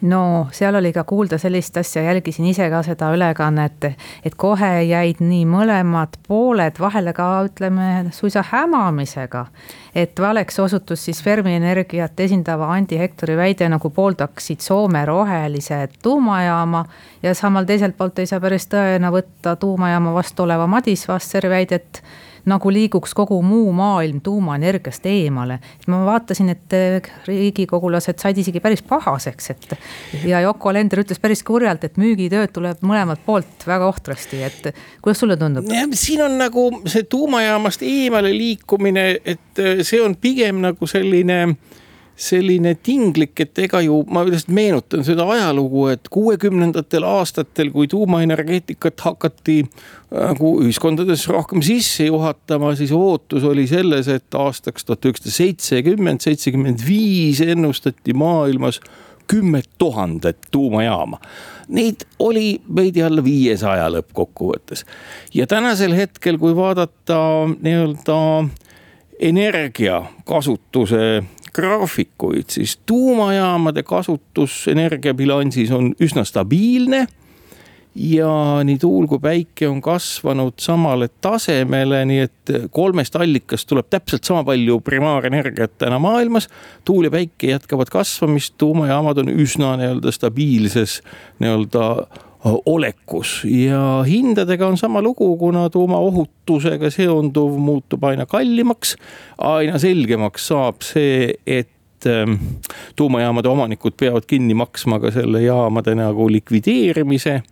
no 0.00 0.48
seal 0.52 0.74
oli 0.74 0.92
ka 0.92 1.04
kuulda 1.04 1.38
sellist 1.38 1.76
asja, 1.76 2.02
jälgisin 2.02 2.46
ise 2.46 2.68
ka 2.70 2.82
seda 2.84 3.08
ülekannet, 3.14 3.86
et 4.24 4.34
kohe 4.36 4.70
jäid 4.84 5.22
nii 5.24 5.44
mõlemad 5.48 6.18
pooled 6.28 6.80
vahele 6.80 7.12
ka 7.16 7.28
ütleme 7.48 8.10
suisa 8.12 8.44
hämamisega. 8.50 9.46
et 9.94 10.20
valeks 10.20 10.58
osutus 10.60 11.04
siis 11.04 11.22
Fermi 11.22 11.54
Energiat 11.54 12.20
esindava 12.20 12.68
Andi 12.74 12.98
Hektori 12.98 13.36
väide, 13.36 13.68
nagu 13.68 13.90
pooldaksid 13.90 14.60
Soome 14.60 15.04
rohelise 15.04 15.88
tuumajaama. 16.02 16.84
ja 17.22 17.34
samal 17.34 17.64
teiselt 17.64 17.96
poolt 17.96 18.18
ei 18.18 18.26
saa 18.26 18.40
päris 18.40 18.68
tõena 18.68 19.10
võtta 19.12 19.56
tuumajaama 19.56 20.14
vastu 20.14 20.42
oleva 20.42 20.66
Madis 20.66 21.08
Vasseri 21.08 21.48
väidet 21.48 22.02
nagu 22.46 22.70
liiguks 22.72 23.14
kogu 23.16 23.38
muu 23.42 23.72
maailm 23.76 24.20
tuumaenergiast 24.24 25.06
eemale. 25.10 25.58
ma 25.86 26.02
vaatasin, 26.06 26.48
et 26.54 26.76
eh, 26.76 27.10
riigikogulased 27.26 28.18
said 28.22 28.38
isegi 28.38 28.60
päris 28.60 28.82
pahaseks, 28.86 29.50
et 29.50 29.76
ja 30.24 30.40
Yoko 30.44 30.70
Alender 30.70 31.02
ütles 31.02 31.20
päris 31.22 31.42
kurjalt, 31.46 31.84
et 31.84 31.98
müügitööd 32.00 32.52
tuleb 32.54 32.82
mõlemalt 32.86 33.24
poolt 33.26 33.66
väga 33.66 33.88
ohtrasti, 33.88 34.42
et 34.46 34.70
kuidas 35.02 35.22
sulle 35.22 35.36
tundub? 35.36 35.66
siin 35.92 36.22
on 36.22 36.38
nagu 36.38 36.68
see 36.86 37.06
tuumajaamast 37.10 37.82
eemale 37.86 38.32
liikumine, 38.34 39.08
et 39.24 39.62
eh, 39.62 39.82
see 39.82 40.02
on 40.02 40.16
pigem 40.20 40.62
nagu 40.64 40.86
selline 40.90 41.56
selline 42.16 42.72
tinglik, 42.80 43.34
et 43.44 43.58
ega 43.66 43.82
ju 43.84 43.98
ma 44.08 44.22
lihtsalt 44.24 44.54
meenutan 44.56 45.04
seda 45.04 45.26
ajalugu, 45.34 45.84
et 45.92 46.08
kuuekümnendatel 46.12 47.04
aastatel, 47.04 47.68
kui 47.74 47.90
tuumaenergeetikat 47.92 49.04
hakati 49.04 49.58
nagu 50.14 50.54
ühiskondades 50.64 51.26
rohkem 51.28 51.60
sisse 51.66 52.08
juhatama, 52.08 52.72
siis 52.78 52.94
ootus 52.96 53.44
oli 53.44 53.66
selles, 53.68 54.08
et 54.08 54.38
aastaks 54.38 54.88
tuhat 54.88 55.04
üheksasada 55.04 55.36
seitsekümmend, 55.36 56.24
seitsekümmend 56.24 56.86
viis 56.86 57.44
ennustati 57.44 58.16
maailmas 58.16 58.80
kümmet 59.26 59.68
tuhandet 59.78 60.38
tuumajaama. 60.50 61.20
Neid 61.68 61.94
oli 62.18 62.60
veidi 62.76 63.02
alla 63.02 63.24
viiesaja 63.24 63.90
lõppkokkuvõttes. 63.90 64.84
ja 65.34 65.46
tänasel 65.46 65.92
hetkel, 65.92 66.38
kui 66.38 66.56
vaadata 66.56 67.18
nii-öelda 67.60 68.48
energiakasutuse 69.20 71.24
graafikuid, 71.56 72.50
siis 72.52 72.76
tuumajaamade 72.86 73.82
kasutus 73.82 74.66
energiabilansis 74.68 75.72
on 75.72 75.94
üsna 76.02 76.24
stabiilne 76.28 77.06
ja 77.96 78.30
nii 78.64 78.76
tuul 78.78 79.06
kui 79.08 79.20
päike 79.22 79.68
on 79.68 79.80
kasvanud 79.80 80.58
samale 80.60 81.08
tasemele, 81.24 82.02
nii 82.08 82.18
et 82.26 82.52
kolmest 82.74 83.16
allikast 83.16 83.68
tuleb 83.70 83.88
täpselt 83.90 84.28
sama 84.28 84.44
palju 84.44 84.80
primaarenergiat 84.84 85.78
täna 85.78 85.98
maailmas. 85.98 86.48
tuul 86.84 87.08
ja 87.08 87.10
päike 87.10 87.54
jätkavad 87.54 87.90
kasvamist, 87.92 88.54
tuumajaamad 88.58 89.24
on 89.24 89.32
üsna 89.32 89.76
nii-öelda 89.80 90.12
stabiilses 90.12 91.00
nii-öelda 91.40 91.86
olekus 92.66 93.40
ja 93.44 94.04
hindadega 94.06 94.66
on 94.66 94.76
sama 94.78 95.02
lugu, 95.02 95.36
kuna 95.36 95.70
tuumaohutusega 95.70 96.90
seonduv 96.90 97.56
muutub 97.58 98.04
aina 98.04 98.26
kallimaks. 98.26 98.96
aina 99.38 99.78
selgemaks 99.78 100.48
saab 100.52 100.82
see, 100.86 101.34
et 101.46 102.06
ähm, 102.06 102.38
tuumajaamade 102.96 103.48
omanikud 103.48 103.96
peavad 103.98 104.26
kinni 104.26 104.54
maksma 104.54 105.00
ka 105.00 105.10
selle 105.10 105.42
jaamade 105.42 105.94
nagu 105.98 106.30
likvideerimise. 106.32 107.42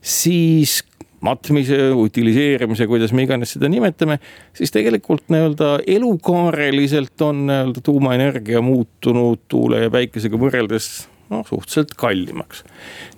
siis 0.00 0.82
matmise, 1.24 1.78
utiliseerimise, 1.96 2.86
kuidas 2.86 3.12
me 3.16 3.24
iganes 3.24 3.54
seda 3.56 3.68
nimetame, 3.72 4.18
siis 4.56 4.72
tegelikult 4.74 5.30
nii-öelda 5.32 5.78
elukaareliselt 5.96 7.24
on 7.24 7.46
nii-öelda 7.48 7.80
tuumaenergia 7.84 8.60
muutunud 8.60 9.46
tuule 9.48 9.86
ja 9.86 9.92
päikesega 9.94 10.40
võrreldes 10.40 10.90
noh, 11.30 11.44
suhteliselt 11.48 11.94
kallimaks. 11.98 12.64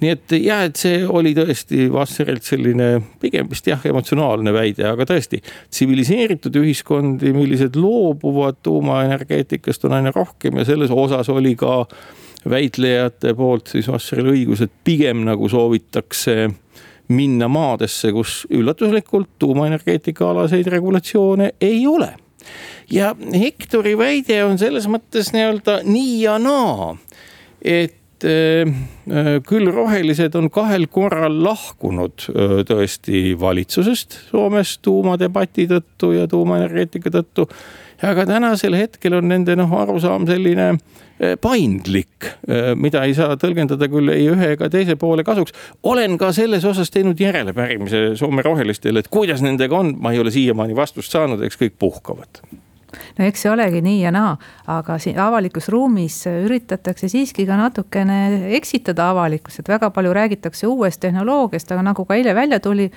nii 0.01 0.13
et 0.15 0.35
jah, 0.39 0.65
et 0.69 0.77
see 0.81 1.01
oli 1.07 1.35
tõesti 1.37 1.87
Vasserilt 1.93 2.47
selline 2.47 2.91
pigem 3.23 3.49
vist 3.51 3.67
jah, 3.69 3.81
emotsionaalne 3.89 4.53
väide, 4.55 4.87
aga 4.91 5.07
tõesti 5.09 5.43
tsiviliseeritud 5.45 6.61
ühiskondi, 6.63 7.33
millised 7.37 7.79
loobuvad 7.81 8.61
tuumaenergeetikast, 8.67 9.89
on 9.89 9.97
aina 9.99 10.15
rohkem 10.15 10.61
ja 10.61 10.67
selles 10.69 10.93
osas 10.95 11.31
oli 11.33 11.57
ka 11.59 11.83
väitlejate 12.47 13.35
poolt 13.35 13.73
siis 13.75 13.89
Vasseril 13.91 14.31
õigus, 14.35 14.63
et 14.63 14.73
pigem 14.85 15.25
nagu 15.27 15.49
soovitakse 15.51 16.47
minna 17.09 17.49
maadesse, 17.51 18.11
kus 18.15 18.45
üllatuslikult 18.51 19.37
tuumaenergeetika 19.39 20.31
alaseid 20.33 20.67
regulatsioone 20.71 21.53
ei 21.63 21.85
ole 21.87 22.13
ja 22.91 23.15
Hektori 23.41 23.97
väide 23.99 24.43
on 24.45 24.59
selles 24.59 24.87
mõttes 24.91 25.33
nii-öelda 25.35 25.81
nii 25.87 26.21
ja 26.23 26.37
naa 26.43 26.95
et 27.63 28.25
äh, 28.25 28.67
äh, 29.11 29.33
küll 29.47 29.71
rohelised 29.73 30.35
on 30.39 30.51
kahel 30.53 30.87
korral 30.93 31.39
lahkunud 31.45 32.29
äh, 32.33 32.59
tõesti 32.69 33.35
valitsusest 33.41 34.21
Soomes 34.31 34.79
tuumadebati 34.85 35.69
tõttu 35.71 36.13
ja 36.17 36.27
tuumaenergeetika 36.31 37.13
tõttu. 37.19 37.49
aga 38.03 38.27
tänasel 38.27 38.75
hetkel 38.77 39.15
on 39.17 39.29
nende 39.29 39.57
noh, 39.57 39.73
arusaam 39.73 40.27
selline 40.27 40.77
paindlik, 41.41 42.27
mida 42.77 43.07
ei 43.09 43.15
saa 43.17 43.39
tõlgendada 43.41 43.87
küll 43.89 44.13
ei 44.13 44.27
ühe 44.29 44.51
ega 44.53 44.69
teise 44.69 44.99
poole 45.01 45.25
kasuks. 45.25 45.55
olen 45.83 46.19
ka 46.19 46.29
selles 46.33 46.65
osas 46.65 46.91
teinud 46.93 47.21
järelepärimise 47.21 48.11
Soome 48.21 48.45
rohelistele, 48.45 49.01
et 49.01 49.09
kuidas 49.09 49.41
nendega 49.41 49.79
on, 49.79 49.95
ma 49.97 50.13
ei 50.13 50.21
ole 50.21 50.31
siiamaani 50.31 50.77
vastust 50.77 51.13
saanud, 51.13 51.41
eks 51.41 51.57
kõik 51.57 51.79
puhkavad 51.79 52.45
no 53.19 53.27
eks 53.27 53.45
see 53.45 53.53
olegi 53.53 53.83
nii 53.85 54.01
ja 54.03 54.13
naa, 54.15 54.37
aga 54.73 54.99
siin 55.03 55.19
avalikus 55.21 55.69
ruumis 55.73 56.23
üritatakse 56.31 57.11
siiski 57.13 57.47
ka 57.49 57.59
natukene 57.61 58.19
eksitada 58.59 59.11
avalikkust, 59.13 59.63
et 59.63 59.71
väga 59.75 59.91
palju 59.95 60.15
räägitakse 60.17 60.69
uuest 60.71 61.01
tehnoloogiast, 61.05 61.73
aga 61.73 61.87
nagu 61.91 62.05
ka 62.05 62.19
eile 62.19 62.35
välja 62.35 62.61
tuli, 62.61 62.91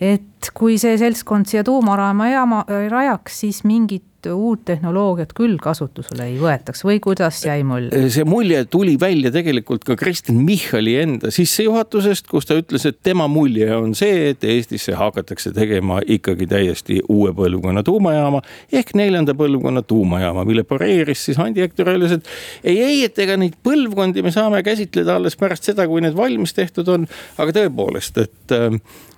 et 0.00 0.52
kui 0.54 0.78
see 0.82 0.96
seltskond 0.98 1.50
siia 1.50 1.64
tuumajaama 1.66 2.64
rajaks, 2.90 3.42
siis 3.44 3.62
mingit 3.68 4.06
uut 4.30 4.64
tehnoloogiat 4.68 5.32
küll 5.36 5.58
kasutusele 5.62 6.28
ei 6.30 6.36
võetaks 6.40 6.84
või 6.86 6.98
kuidas 7.02 7.40
jäi 7.44 7.64
mulje? 7.66 8.04
see 8.14 8.26
mulje 8.28 8.62
tuli 8.70 8.94
välja 9.00 9.32
tegelikult 9.34 9.84
ka 9.88 9.96
Kristen 9.98 10.42
Michali 10.46 10.94
enda 11.02 11.32
sissejuhatusest, 11.34 12.28
kus 12.30 12.46
ta 12.48 12.58
ütles, 12.60 12.86
et 12.88 13.00
tema 13.02 13.26
mulje 13.30 13.68
on 13.76 13.96
see, 13.98 14.30
et 14.32 14.44
Eestisse 14.44 14.94
hakatakse 14.98 15.52
tegema 15.56 16.00
ikkagi 16.06 16.46
täiesti 16.50 17.00
uue 17.08 17.32
põlvkonna 17.36 17.84
tuumajaama 17.86 18.42
ehk 18.72 18.94
neljanda 18.98 19.34
põlvkonna 19.38 19.82
tuumajaama, 19.86 20.46
mille 20.48 20.66
pareeris 20.68 21.26
siis 21.28 21.40
Andi 21.42 21.64
Hektor 21.64 21.92
öeldes, 21.92 22.18
et 22.18 22.30
ei, 22.64 22.78
ei, 22.78 23.00
et 23.08 23.18
ega 23.22 23.38
neid 23.40 23.58
põlvkondi 23.64 24.24
me 24.24 24.34
saame 24.34 24.62
käsitleda 24.66 25.18
alles 25.18 25.38
pärast 25.40 25.66
seda, 25.70 25.88
kui 25.90 26.04
need 26.04 26.16
valmis 26.18 26.54
tehtud 26.56 26.88
on. 26.92 27.08
aga 27.42 27.54
tõepoolest, 27.56 28.22
et, 28.22 28.54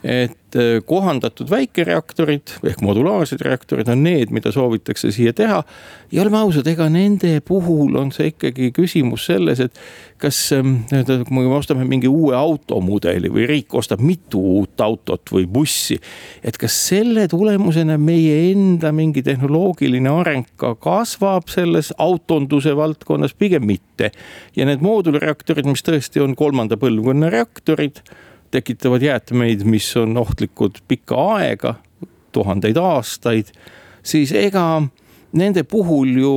et 0.05 0.39
kohandatud 0.87 1.51
väikereaktorid 1.51 2.57
ehk 2.71 2.83
modulaarsed 2.85 3.43
reaktorid 3.43 3.89
on 3.91 4.05
need, 4.07 4.31
mida 4.35 4.53
soovitakse 4.55 5.11
siia 5.15 5.33
teha. 5.33 5.63
ja 6.13 6.23
oleme 6.23 6.39
ausad, 6.39 6.67
ega 6.71 6.89
nende 6.89 7.41
puhul 7.45 7.97
on 7.99 8.13
see 8.15 8.31
ikkagi 8.33 8.71
küsimus 8.77 9.27
selles, 9.27 9.61
et 9.61 9.81
kas 10.25 10.39
nii-öelda, 10.55 11.19
ähm, 11.19 11.25
kui 11.29 11.47
me 11.47 11.57
ostame 11.57 11.85
mingi 11.89 12.09
uue 12.09 12.37
automudeli 12.39 13.31
või 13.33 13.49
riik 13.51 13.75
ostab 13.75 14.03
mitu 14.05 14.41
uut 14.61 14.81
autot 14.81 15.33
või 15.35 15.47
bussi. 15.51 15.99
et 16.45 16.59
kas 16.59 16.77
selle 16.89 17.27
tulemusena 17.29 17.99
meie 17.99 18.53
enda 18.53 18.93
mingi 18.93 19.23
tehnoloogiline 19.23 20.11
areng 20.11 20.47
ka 20.57 20.75
kasvab 20.75 21.51
selles 21.53 21.93
autonduse 21.99 22.77
valdkonnas, 22.77 23.35
pigem 23.35 23.67
mitte. 23.67 24.11
ja 24.57 24.67
need 24.67 24.85
moodulreaktorid, 24.85 25.67
mis 25.67 25.83
tõesti 25.83 26.23
on 26.23 26.37
kolmanda 26.39 26.79
põlvkonna 26.81 27.31
reaktorid 27.33 28.05
tekitavad 28.55 29.03
jäätmeid, 29.03 29.67
mis 29.67 29.91
on 30.01 30.17
ohtlikud 30.21 30.85
pikka 30.89 31.19
aega, 31.37 31.75
tuhandeid 32.35 32.79
aastaid 32.79 33.51
siis 34.05 34.33
ega 34.33 34.83
nende 35.35 35.65
puhul 35.65 36.15
ju 36.21 36.37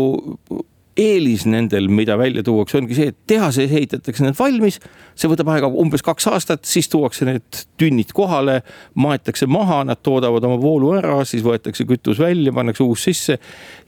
eelis 0.98 1.44
nendel, 1.46 1.88
mida 1.94 2.16
välja 2.18 2.42
tuuakse, 2.44 2.80
ongi 2.80 2.96
see, 2.98 3.12
et 3.12 3.18
tehases 3.30 3.70
ehitatakse 3.70 4.24
need 4.26 4.38
valmis. 4.40 4.80
see 5.18 5.30
võtab 5.30 5.50
aega 5.54 5.70
umbes 5.82 6.02
kaks 6.06 6.28
aastat, 6.30 6.66
siis 6.66 6.90
tuuakse 6.90 7.26
need 7.26 7.60
tünnid 7.78 8.12
kohale, 8.18 8.60
maetakse 8.98 9.46
maha, 9.50 9.84
nad 9.86 10.02
toodavad 10.06 10.46
oma 10.46 10.58
voolu 10.62 10.92
ära, 10.98 11.20
siis 11.26 11.46
võetakse 11.46 11.86
kütus 11.90 12.22
välja, 12.22 12.54
pannakse 12.54 12.82
uus 12.86 13.06
sisse. 13.06 13.38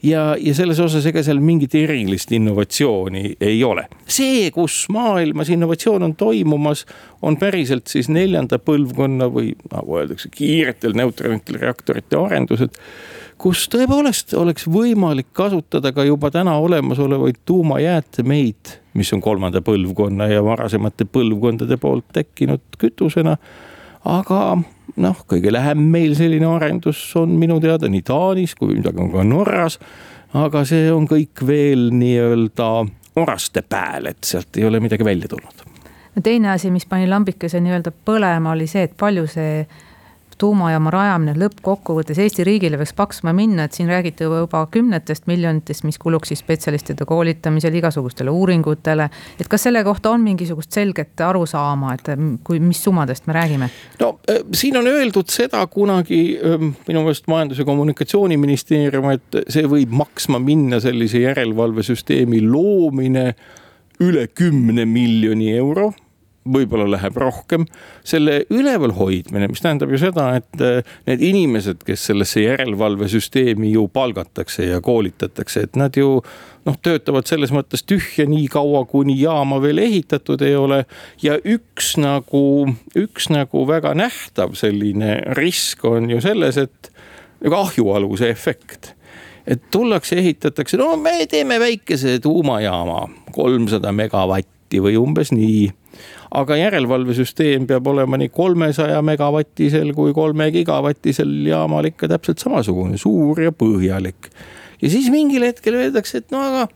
ja, 0.06 0.36
ja 0.38 0.54
selles 0.54 0.78
osas 0.82 1.06
ega 1.10 1.22
seal 1.26 1.42
mingit 1.42 1.74
erilist 1.74 2.30
innovatsiooni 2.34 3.36
ei 3.40 3.58
ole. 3.66 3.88
see, 4.06 4.46
kus 4.54 4.84
maailmas 4.94 5.50
innovatsioon 5.50 6.06
on 6.06 6.14
toimumas, 6.14 6.86
on 7.22 7.36
päriselt 7.36 7.86
siis 7.92 8.08
neljanda 8.08 8.58
põlvkonna 8.58 9.28
või 9.32 9.54
nagu 9.72 9.96
öeldakse, 10.00 10.30
kiiretel 10.32 10.94
neutronitel 10.96 11.60
reaktorite 11.60 12.16
arendused 12.16 12.78
kus 13.40 13.64
tõepoolest 13.72 14.34
oleks 14.36 14.66
võimalik 14.68 15.30
kasutada 15.36 15.94
ka 15.96 16.04
juba 16.04 16.30
täna 16.32 16.58
olemasolevaid 16.60 17.40
tuumajäätmeid, 17.48 18.74
mis 18.98 19.12
on 19.16 19.22
kolmanda 19.24 19.62
põlvkonna 19.64 20.28
ja 20.28 20.42
varasemate 20.44 21.06
põlvkondade 21.08 21.78
poolt 21.80 22.10
tekkinud 22.12 22.78
kütusena. 22.78 23.36
aga 24.04 24.40
noh, 24.96 25.24
kõige 25.28 25.52
lähem 25.52 25.80
meil 25.92 26.14
selline 26.18 26.46
arendus 26.48 27.00
on 27.16 27.36
minu 27.40 27.60
teada 27.60 27.88
nii 27.88 28.02
Taanis 28.02 28.54
kui 28.54 28.74
midagi 28.74 29.00
on 29.00 29.12
ka 29.12 29.24
Norras. 29.24 29.78
aga 30.34 30.64
see 30.64 30.92
on 30.92 31.08
kõik 31.08 31.46
veel 31.46 31.90
nii-öelda 31.96 32.70
oraste 33.16 33.62
pääl, 33.62 34.06
et 34.06 34.24
sealt 34.24 34.56
ei 34.56 34.64
ole 34.64 34.80
midagi 34.80 35.04
välja 35.04 35.28
tulnud. 35.28 35.69
No 36.14 36.22
teine 36.22 36.50
asi, 36.50 36.70
mis 36.70 36.86
pani 36.86 37.08
lambikese 37.08 37.60
nii-öelda 37.60 37.92
põlema, 38.04 38.54
oli 38.54 38.66
see, 38.70 38.88
et 38.88 38.96
palju 38.98 39.26
see 39.30 39.64
tuumajaama 40.40 40.90
rajamine 40.90 41.34
lõppkokkuvõttes 41.36 42.18
Eesti 42.22 42.44
riigile 42.46 42.78
võiks 42.80 42.94
maksma 42.96 43.32
minna, 43.36 43.66
et 43.66 43.76
siin 43.76 43.90
räägiti 43.90 44.24
juba 44.24 44.62
kümnetest 44.72 45.26
miljonitest, 45.28 45.84
mis 45.84 45.98
kuluks 46.00 46.32
siis 46.32 46.40
spetsialistide 46.40 47.04
koolitamisele, 47.08 47.76
igasugustele 47.80 48.32
uuringutele. 48.32 49.10
et 49.40 49.48
kas 49.48 49.68
selle 49.68 49.84
kohta 49.84 50.10
on 50.10 50.24
mingisugust 50.24 50.72
selget 50.72 51.20
arusaama, 51.20 51.94
et 51.94 52.12
kui, 52.44 52.60
mis 52.60 52.82
summadest 52.84 53.26
me 53.26 53.36
räägime? 53.36 53.70
no 54.00 54.18
äh, 54.30 54.40
siin 54.54 54.76
on 54.80 54.86
öeldud 54.86 55.28
seda 55.28 55.66
kunagi 55.66 56.38
ähm, 56.44 56.72
minu 56.88 57.04
meelest 57.04 57.28
Majandus- 57.28 57.58
ja 57.58 57.64
Kommunikatsiooniministeerium, 57.64 59.10
et 59.10 59.42
see 59.48 59.68
võib 59.68 59.92
maksma 59.92 60.40
minna 60.40 60.80
sellise 60.80 61.20
järelevalvesüsteemi 61.20 62.46
loomine 62.48 63.34
üle 64.00 64.26
kümne 64.34 64.84
miljoni 64.88 65.52
euro 65.56 65.90
võib-olla 66.48 66.86
läheb 66.88 67.16
rohkem. 67.20 67.66
selle 68.04 68.44
üleval 68.50 68.94
hoidmine, 68.96 69.48
mis 69.50 69.60
tähendab 69.60 69.90
ju 69.92 69.98
seda, 70.00 70.30
et 70.40 70.62
äh, 70.64 70.94
need 71.08 71.24
inimesed, 71.24 71.82
kes 71.86 72.06
sellesse 72.10 72.40
järelevalvesüsteemi 72.40 73.74
ju 73.74 73.86
palgatakse 73.92 74.70
ja 74.70 74.80
koolitatakse, 74.80 75.66
et 75.68 75.76
nad 75.76 75.96
ju 75.96 76.22
noh, 76.66 76.78
töötavad 76.82 77.28
selles 77.28 77.52
mõttes 77.52 77.84
tühja 77.84 78.26
nii 78.28 78.48
kaua, 78.52 78.86
kuni 78.88 79.18
jaama 79.20 79.60
veel 79.62 79.82
ehitatud 79.84 80.40
ei 80.46 80.56
ole. 80.56 80.84
ja 81.22 81.36
üks 81.44 81.94
nagu, 82.00 82.70
üks 82.96 83.28
nagu 83.32 83.66
väga 83.68 83.94
nähtav 83.98 84.56
selline 84.58 85.20
risk 85.36 85.84
on 85.84 86.08
ju 86.10 86.22
selles, 86.24 86.56
et 86.56 86.90
nagu 87.44 87.60
ahjualuse 87.60 88.32
efekt 88.32 88.94
et 89.46 89.62
tullakse, 89.70 90.18
ehitatakse, 90.20 90.76
no 90.80 90.96
me 90.96 91.26
teeme 91.30 91.60
väikese 91.60 92.18
tuumajaama, 92.22 93.08
kolmsada 93.32 93.92
megavatti 93.92 94.80
või 94.82 94.96
umbes 95.00 95.32
nii 95.34 95.68
aga 96.30 96.56
järelevalvesüsteem 96.60 97.66
peab 97.66 97.88
olema 97.90 98.18
nii 98.20 98.30
kolmesaja 98.34 99.00
megavatisel 99.02 99.92
kui 99.96 100.14
kolme 100.14 100.50
gigavatisel 100.54 101.32
jaamal 101.48 101.88
ikka 101.90 102.08
täpselt 102.12 102.42
samasugune, 102.42 102.98
suur 102.98 103.40
ja 103.42 103.52
põhjalik. 103.52 104.30
ja 104.82 104.90
siis 104.90 105.10
mingil 105.10 105.44
hetkel 105.48 105.74
öeldakse, 105.80 106.22
et 106.22 106.30
no 106.30 106.42
aga 106.46 106.68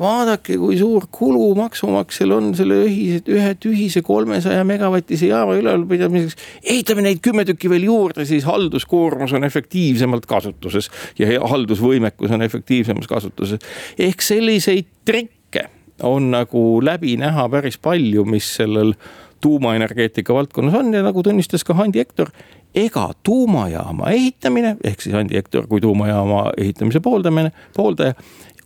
vaadake, 0.00 0.56
kui 0.58 0.78
suur 0.78 1.06
kulu 1.12 1.50
maksumaksjal 1.58 2.34
on 2.36 2.52
selle 2.58 2.80
ühise, 2.86 3.22
ühe 3.34 3.54
tühise 3.60 4.02
kolmesaja 4.06 4.64
megavatise 4.68 5.30
jaama 5.32 5.56
ülalpidamiseks. 5.58 6.36
ehitame 6.62 7.02
neid 7.06 7.22
kümme 7.24 7.44
tükki 7.48 7.70
veel 7.70 7.88
juurde, 7.88 8.26
siis 8.28 8.46
halduskoormus 8.48 9.32
on 9.32 9.44
efektiivsemalt 9.44 10.26
kasutuses 10.26 10.90
ja 11.18 11.40
haldusvõimekus 11.40 12.34
on 12.34 12.42
efektiivsemas 12.42 13.06
kasutuses. 13.10 13.58
ehk 13.98 14.22
selliseid 14.22 14.86
trikke 15.04 15.68
on 16.02 16.30
nagu 16.30 16.84
läbi 16.84 17.16
näha 17.16 17.48
päris 17.48 17.78
palju, 17.78 18.24
mis 18.24 18.54
sellel 18.56 18.94
tuumaenergeetika 19.40 20.34
valdkonnas 20.34 20.74
on 20.74 20.94
ja 20.94 21.02
nagu 21.02 21.22
tunnistas 21.22 21.64
ka 21.64 21.74
Handi 21.74 21.98
Hektor 21.98 22.30
ega 22.74 23.10
tuumajaama 23.22 24.10
ehitamine 24.10 24.76
ehk 24.84 25.00
siis 25.00 25.14
Andi 25.14 25.36
Hektor 25.38 25.66
kui 25.66 25.80
tuumajaama 25.80 26.52
ehitamise 26.56 27.00
pooldamine, 27.00 27.52
pooldaja 27.76 28.14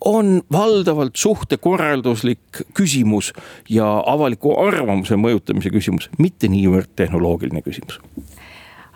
on 0.05 0.43
valdavalt 0.53 1.17
suhtekorralduslik 1.17 2.63
küsimus 2.75 3.33
ja 3.71 3.87
avaliku 4.07 4.57
arvamuse 4.67 5.17
mõjutamise 5.17 5.71
küsimus, 5.71 6.11
mitte 6.19 6.49
niivõrd 6.49 6.91
tehnoloogiline 6.97 7.63
küsimus 7.63 8.01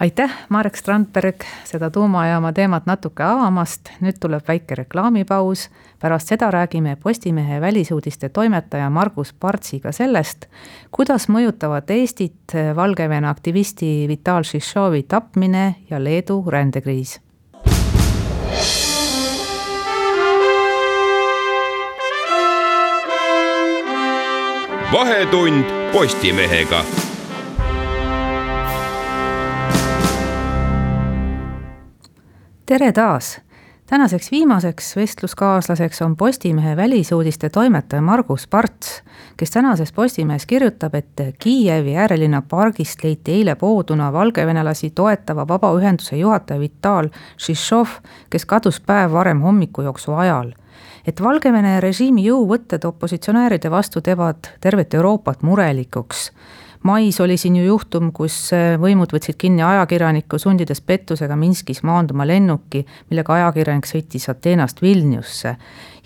aitäh, 0.01 0.31
Marek 0.49 0.77
Strandberg, 0.77 1.45
seda 1.64 1.90
tuumajaama 1.90 2.53
teemat 2.53 2.87
natuke 2.87 3.25
avamast, 3.25 3.90
nüüd 4.01 4.19
tuleb 4.21 4.45
väike 4.49 4.75
reklaamipaus. 4.83 5.71
pärast 6.01 6.29
seda 6.29 6.51
räägime 6.51 6.97
Postimehe 6.97 7.61
välisuudiste 7.61 8.29
toimetaja 8.29 8.90
Margus 8.90 9.33
Partsiga 9.33 9.92
sellest, 9.92 10.47
kuidas 10.90 11.29
mõjutavad 11.29 11.90
Eestit 11.90 12.53
Valgevene 12.77 13.29
aktivisti 13.29 14.09
Vital 14.09 14.42
Šišovi 14.42 15.03
tapmine 15.03 15.75
ja 15.90 16.05
Leedu 16.05 16.45
rändekriis. 16.47 17.21
Vahetund 24.92 25.64
Postimehega 25.92 26.85
tere 32.66 32.92
taas! 32.92 33.40
tänaseks 33.87 34.31
viimaseks 34.31 34.96
vestluskaaslaseks 34.96 36.03
on 36.03 36.16
Postimehe 36.16 36.77
välisuudiste 36.77 37.49
toimetaja 37.49 38.03
Margus 38.03 38.46
Parts, 38.46 39.03
kes 39.37 39.51
tänases 39.51 39.92
Postimehes 39.92 40.46
kirjutab, 40.46 40.94
et 40.94 41.20
Kiievi 41.38 41.96
äärelinna 41.96 42.42
pargist 42.49 43.05
leiti 43.05 43.33
eile 43.33 43.55
pooduna 43.55 44.12
valgevenelasi 44.12 44.90
toetava 44.90 45.49
vabaühenduse 45.49 46.16
juhataja 46.16 46.61
Vital 46.61 47.09
Šišov, 47.37 47.87
kes 48.31 48.46
kadus 48.46 48.81
päev 48.81 49.12
varem 49.12 49.40
hommikujooksu 49.40 50.12
ajal 50.12 50.53
et 51.07 51.23
Valgevene 51.23 51.81
režiimi 51.81 52.27
jõuvõtted 52.27 52.85
opositsionääride 52.85 53.71
vastu 53.71 54.01
teevad 54.01 54.51
tervet 54.61 54.95
Euroopat 54.95 55.42
murelikuks 55.42 56.31
mais 56.87 57.21
oli 57.21 57.37
siin 57.37 57.57
ju 57.57 57.64
juhtum, 57.64 58.12
kus 58.14 58.37
äh, 58.55 58.77
võimud 58.81 59.11
võtsid 59.14 59.35
kinni 59.40 59.64
ajakirjaniku, 59.66 60.38
sundides 60.38 60.81
pettusega 60.87 61.37
Minskis 61.38 61.83
maanduma 61.87 62.27
lennuki, 62.29 62.85
millega 63.11 63.35
ajakirjanik 63.40 63.88
sõitis 63.90 64.29
Ateenast 64.31 64.83
Vilniusse. 64.83 65.57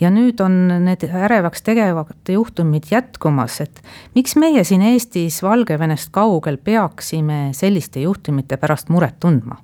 ja 0.00 0.08
nüüd 0.10 0.40
on 0.40 0.54
need 0.84 1.04
ärevaks 1.04 1.62
tegevad 1.62 2.32
juhtumid 2.32 2.88
jätkumas, 2.90 3.60
et 3.60 3.82
miks 4.14 4.36
meie 4.36 4.64
siin 4.64 4.82
Eestis 4.82 5.42
Valgevenest 5.42 6.08
kaugel 6.10 6.56
peaksime 6.56 7.50
selliste 7.52 8.00
juhtumite 8.00 8.56
pärast 8.56 8.88
muret 8.88 9.20
tundma? 9.20 9.60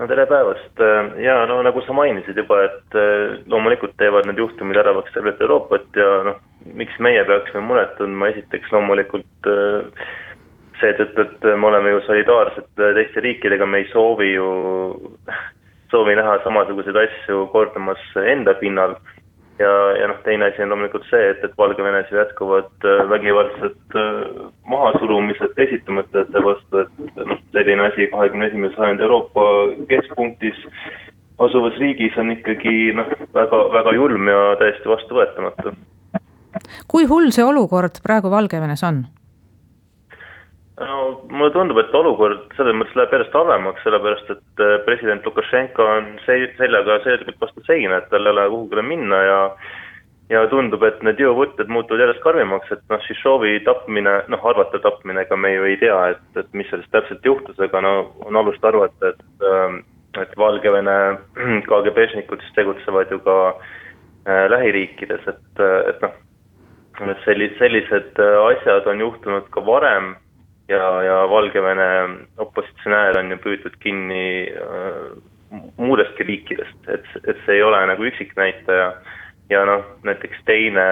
No 0.00 0.08
tere 0.08 0.24
päevast. 0.26 0.80
Ja 1.20 1.42
no 1.46 1.60
nagu 1.66 1.82
sa 1.84 1.92
mainisid 1.96 2.38
juba, 2.40 2.62
et 2.68 2.96
äh, 2.96 3.36
loomulikult 3.52 3.98
teevad 4.00 4.28
need 4.28 4.40
juhtumid 4.40 4.80
ärevaks 4.80 5.12
tervet 5.14 5.40
Euroopat 5.44 6.00
ja 6.00 6.08
noh 6.30 6.40
miks 6.76 6.98
meie 7.00 7.22
peaksime 7.24 7.62
muret 7.64 7.94
tundma, 7.98 8.30
esiteks 8.32 8.72
loomulikult 8.72 9.48
äh, 9.48 10.04
seetõttu, 10.80 11.24
et 11.26 11.46
me 11.60 11.68
oleme 11.68 11.94
ju 11.94 12.02
solidaarsed 12.06 12.68
teiste 12.80 13.24
riikidega, 13.24 13.66
me 13.68 13.82
ei 13.82 13.88
soovi 13.92 14.32
ju, 14.32 14.50
soovi 15.92 16.16
näha 16.16 16.38
samasuguseid 16.44 16.96
asju 16.96 17.46
kordumas 17.52 18.00
enda 18.24 18.54
pinnal. 18.60 18.96
Ja, 19.60 19.72
ja 20.00 20.08
noh, 20.10 20.18
teine 20.24 20.48
asi 20.50 20.64
on 20.64 20.72
loomulikult 20.72 21.06
see, 21.10 21.30
et, 21.34 21.44
et 21.44 21.54
Valgevenes 21.58 22.10
jätkuvad 22.14 22.88
äh, 22.88 23.04
vägivaldsed 23.12 23.98
äh, 24.00 24.48
mahasurumised 24.72 25.62
esitamõtete 25.66 26.44
vastu, 26.44 26.84
et 26.84 27.22
noh, 27.22 27.38
selline 27.54 27.86
asi 27.90 28.08
kahekümne 28.14 28.50
esimese 28.50 28.76
sajandi 28.78 29.06
Euroopa 29.06 29.46
keskpunktis 29.92 30.66
asuvas 31.40 31.78
riigis 31.80 32.18
on 32.20 32.34
ikkagi 32.34 32.92
noh, 32.96 33.08
väga, 33.36 33.64
väga 33.78 33.96
julm 33.96 34.28
ja 34.28 34.42
täiesti 34.60 34.92
vastuvõetamatu 34.92 35.76
kui 36.90 37.06
hull 37.10 37.30
see 37.34 37.46
olukord 37.46 38.00
praegu 38.04 38.30
Valgevenes 38.32 38.82
on? 38.86 39.04
No 40.80 41.20
mulle 41.28 41.50
tundub, 41.54 41.78
et 41.82 41.94
olukord 41.94 42.48
selles 42.56 42.76
mõttes 42.76 42.96
läheb 42.96 43.12
järjest 43.16 43.36
halvemaks, 43.36 43.84
sellepärast 43.84 44.32
et 44.34 44.64
äh, 44.64 44.78
president 44.86 45.26
Lukašenka 45.26 45.86
on 45.98 46.10
seljaga 46.26 47.00
selgelt 47.04 47.40
vastu 47.42 47.64
seina, 47.66 48.00
et 48.00 48.10
tal 48.12 48.26
ei 48.26 48.34
ole 48.34 48.48
kuhugile 48.54 48.86
minna 48.86 49.22
ja 49.26 49.40
ja 50.30 50.44
tundub, 50.46 50.84
et 50.86 51.00
need 51.02 51.18
jõuvõtted 51.18 51.70
muutuvad 51.74 52.04
järjest 52.04 52.22
karmimaks, 52.22 52.70
et 52.70 52.82
noh, 52.92 53.00
Šišovi 53.02 53.56
tapmine, 53.66 54.12
noh, 54.30 54.44
arvata 54.46 54.78
tapmine, 54.78 55.24
ega 55.26 55.36
me 55.36 55.50
ju 55.56 55.64
ei 55.66 55.78
tea, 55.80 55.96
et, 56.14 56.22
et 56.38 56.52
mis 56.54 56.68
sellest 56.70 56.92
täpselt 56.94 57.26
juhtus, 57.26 57.58
aga 57.58 57.82
no 57.82 57.94
on 58.28 58.38
alust 58.38 58.64
arvata, 58.64 59.10
et 59.10 59.48
ähm, 59.50 59.80
et 60.18 60.32
Valgevene 60.38 60.96
KGB-šnikud 61.68 62.42
siis 62.42 62.56
tegutsevad 62.56 63.10
ju 63.10 63.20
ka 63.26 63.36
äh, 63.50 64.46
lähiriikides, 64.50 65.26
et, 65.30 65.62
et 65.90 66.02
noh, 66.02 66.16
sellised, 67.26 67.58
sellised 67.58 68.22
äh, 68.22 68.38
asjad 68.54 68.88
on 68.90 69.02
juhtunud 69.02 69.50
ka 69.54 69.62
varem 69.66 70.14
ja, 70.70 71.02
ja 71.02 71.16
Valgevene 71.30 71.88
opositsionäär 72.38 73.18
on 73.18 73.32
ju 73.34 73.38
püütud 73.42 73.76
kinni 73.82 74.24
äh, 74.54 75.08
muudestki 75.76 76.26
riikidest, 76.28 76.90
et, 76.94 77.08
et 77.26 77.40
see 77.44 77.58
ei 77.58 77.64
ole 77.66 77.80
nagu 77.90 78.06
üksiknäitaja. 78.10 78.92
ja 79.50 79.64
noh, 79.66 79.82
näiteks 80.06 80.44
teine 80.46 80.84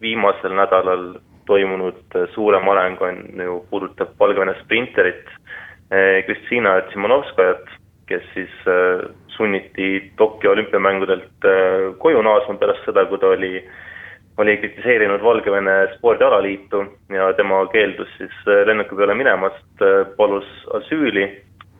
viimasel 0.00 0.54
nädalal 0.54 1.18
toimunud 1.50 1.98
äh, 2.14 2.28
suurem 2.34 2.68
areng 2.68 3.00
on 3.02 3.18
ju, 3.42 3.58
puudutab 3.70 4.14
Valgevene 4.20 4.54
sprinterit 4.62 5.26
äh, 5.90 6.22
Kristina 6.26 6.80
Tsimanovskajat, 6.88 7.66
kes 8.08 8.24
siis 8.32 8.52
sunniti 9.28 10.12
Tokyo 10.16 10.54
olümpiamängudelt 10.54 11.44
koju 12.00 12.22
naasma 12.24 12.54
pärast 12.56 12.86
seda, 12.88 13.04
kui 13.04 13.20
ta 13.20 13.34
oli 13.34 13.50
oli 14.38 14.56
kritiseerinud 14.56 15.22
Valgevene 15.22 15.76
spordialaliitu 15.96 16.84
ja 17.10 17.32
tema 17.34 17.64
keeldus 17.72 18.08
siis 18.16 18.34
lennuki 18.66 18.94
peale 18.94 19.14
minemast, 19.18 19.82
palus 20.16 20.48
asüüli 20.78 21.26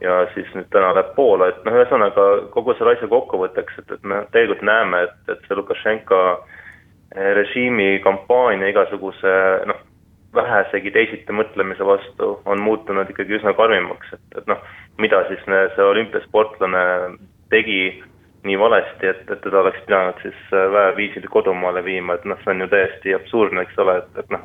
ja 0.01 0.21
siis 0.35 0.51
nüüd 0.55 0.69
täna 0.73 0.93
läheb 0.95 1.15
Poola, 1.17 1.51
et 1.51 1.65
noh, 1.67 1.75
ühesõnaga 1.79 2.27
kogu 2.55 2.75
selle 2.79 2.95
asja 2.97 3.09
kokkuvõtteks, 3.11 3.81
et, 3.83 3.93
et 3.97 4.07
me 4.07 4.23
tegelikult 4.35 4.65
näeme, 4.67 5.05
et, 5.09 5.17
et 5.35 5.47
see 5.47 5.59
Lukašenka 5.59 6.23
režiimi 7.39 7.99
kampaania 8.05 8.71
igasuguse 8.71 9.35
noh, 9.71 9.81
vähesegi 10.35 10.93
teisiti 10.95 11.35
mõtlemise 11.35 11.87
vastu 11.87 12.35
on 12.47 12.63
muutunud 12.63 13.11
ikkagi 13.11 13.39
üsna 13.39 13.55
karmimaks, 13.59 14.13
et, 14.15 14.39
et 14.43 14.51
noh, 14.51 14.61
mida 15.03 15.25
siis 15.31 15.43
see 15.47 15.85
olümpiasportlane 15.85 16.85
tegi 17.51 17.81
nii 18.47 18.59
valesti, 18.59 19.07
et, 19.07 19.25
et 19.31 19.41
teda 19.43 19.61
oleks 19.61 19.81
pidanud 19.87 20.21
siis 20.23 20.39
äh, 20.53 20.69
väeviisil 20.73 21.27
kodumaale 21.31 21.85
viima, 21.85 22.15
et 22.15 22.25
noh, 22.29 22.39
see 22.45 22.55
on 22.55 22.65
ju 22.65 22.69
täiesti 22.73 23.15
absurdne, 23.17 23.65
eks 23.67 23.81
ole, 23.83 23.99
et, 24.03 24.23
et 24.23 24.31
noh, 24.35 24.45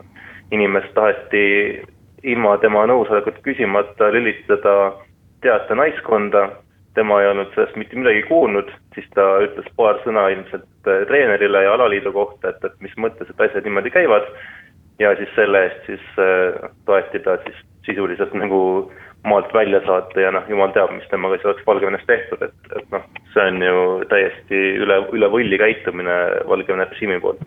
inimest 0.52 0.94
taheti 0.98 1.46
ilma 2.24 2.58
tema 2.64 2.86
nõusolekut 2.90 3.42
küsimata 3.46 4.10
lülitada 4.16 4.76
teate 5.44 5.76
naiskonda, 5.76 6.48
tema 6.96 7.20
ei 7.22 7.30
olnud 7.32 7.52
sellest 7.54 7.78
mitte 7.78 7.98
midagi 8.00 8.24
kuulnud, 8.30 8.70
siis 8.96 9.08
ta 9.18 9.26
ütles 9.44 9.70
paar 9.78 10.00
sõna 10.06 10.28
ilmselt 10.34 10.90
äh, 10.90 11.06
treenerile 11.10 11.66
ja 11.66 11.78
alaliidu 11.78 12.14
kohta, 12.16 12.54
et, 12.54 12.66
et 12.66 12.86
mis 12.86 12.94
mõttes, 12.98 13.30
et 13.30 13.48
asjad 13.48 13.66
niimoodi 13.68 13.94
käivad, 13.94 14.30
ja 15.02 15.16
siis 15.20 15.32
selle 15.36 15.66
eest 15.68 15.90
siis 15.90 16.06
äh, 16.22 16.70
toeti 16.86 17.22
ta 17.26 17.38
siis 17.46 17.62
sisuliselt 17.86 18.34
nagu 18.38 18.92
maalt 19.28 19.54
välja 19.54 19.82
saata 19.86 20.22
ja 20.22 20.32
noh, 20.32 20.46
jumal 20.50 20.72
teab, 20.76 20.92
mis 20.96 21.08
temaga 21.12 21.38
siis 21.38 21.52
oleks 21.52 21.68
Valgevenes 21.68 22.06
tehtud, 22.08 22.42
et, 22.46 22.74
et 22.78 22.92
noh, 22.92 23.06
see 23.34 23.50
on 23.50 23.62
ju 23.62 23.82
täiesti 24.10 24.62
üle, 24.84 25.02
üle 25.16 25.30
võlli 25.34 25.60
käitumine 25.60 26.16
Valgevene 26.50 26.88
režiimi 26.92 27.20
poolt 27.24 27.42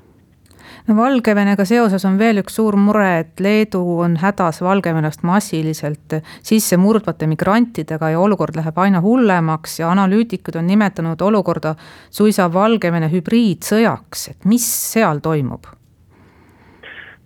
no 0.88 0.96
Valgevenega 0.98 1.64
seoses 1.68 2.04
on 2.08 2.18
veel 2.18 2.42
üks 2.42 2.58
suur 2.58 2.76
mure, 2.78 3.06
et 3.22 3.42
Leedu 3.42 3.82
on 4.04 4.16
hädas 4.22 4.62
Valgevenest 4.62 5.24
massiliselt 5.26 6.18
sisse 6.46 6.78
murdvate 6.80 7.28
migrantidega 7.30 8.12
ja 8.14 8.20
olukord 8.22 8.58
läheb 8.58 8.78
aina 8.78 9.02
hullemaks 9.04 9.80
ja 9.80 9.90
analüütikud 9.94 10.58
on 10.60 10.68
nimetanud 10.70 11.22
olukorda 11.22 11.74
suisa 12.10 12.50
Valgevene 12.52 13.10
hübriidsõjaks, 13.12 14.30
et 14.34 14.46
mis 14.46 14.68
seal 14.92 15.22
toimub? 15.24 15.66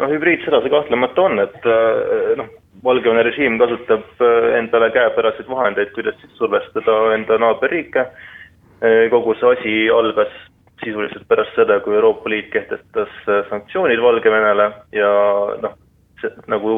no 0.01 0.09
hübriidsõda 0.09 0.62
see 0.64 0.73
kahtlemata 0.73 1.29
on, 1.29 1.42
et 1.44 1.66
noh, 2.40 2.49
Valgevene 2.85 3.23
režiim 3.27 3.59
kasutab 3.61 4.23
äh, 4.25 4.55
endale 4.59 4.88
käepäraseid 4.94 5.49
vahendeid, 5.51 5.90
kuidas 5.92 6.16
siis 6.20 6.33
survestada 6.40 6.96
enda 7.14 7.37
naaberriike. 7.42 8.07
Äh, 8.81 9.11
kogu 9.12 9.35
see 9.37 9.51
asi 9.53 9.73
algas 9.93 10.33
sisuliselt 10.81 11.27
pärast 11.29 11.53
seda, 11.59 11.81
kui 11.85 11.95
Euroopa 11.99 12.31
Liit 12.33 12.49
kehtestas 12.53 13.12
äh, 13.29 13.43
sanktsioonid 13.51 14.01
Valgevenele 14.01 14.71
ja 14.97 15.11
noh, 15.61 15.75
nagu 16.49 16.73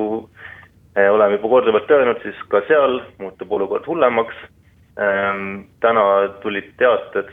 oleme 0.92 1.38
juba 1.38 1.48
korduvalt 1.48 1.90
öelnud, 1.90 2.18
siis 2.22 2.40
ka 2.52 2.60
seal 2.68 2.98
muutub 3.22 3.52
olukord 3.56 3.86
hullemaks. 3.88 4.36
Ähm, 5.00 5.62
täna 5.80 6.02
tulid 6.42 6.66
teated, 6.76 7.30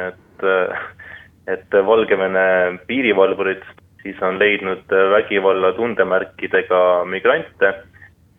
et, 0.00 0.46
et 1.52 1.76
Valgevene 1.90 2.46
piirivalvurid 2.88 3.66
siis 4.00 4.22
on 4.24 4.38
leidnud 4.40 4.94
vägivalla 5.12 5.74
tundemärkidega 5.76 6.80
migrante 7.10 7.74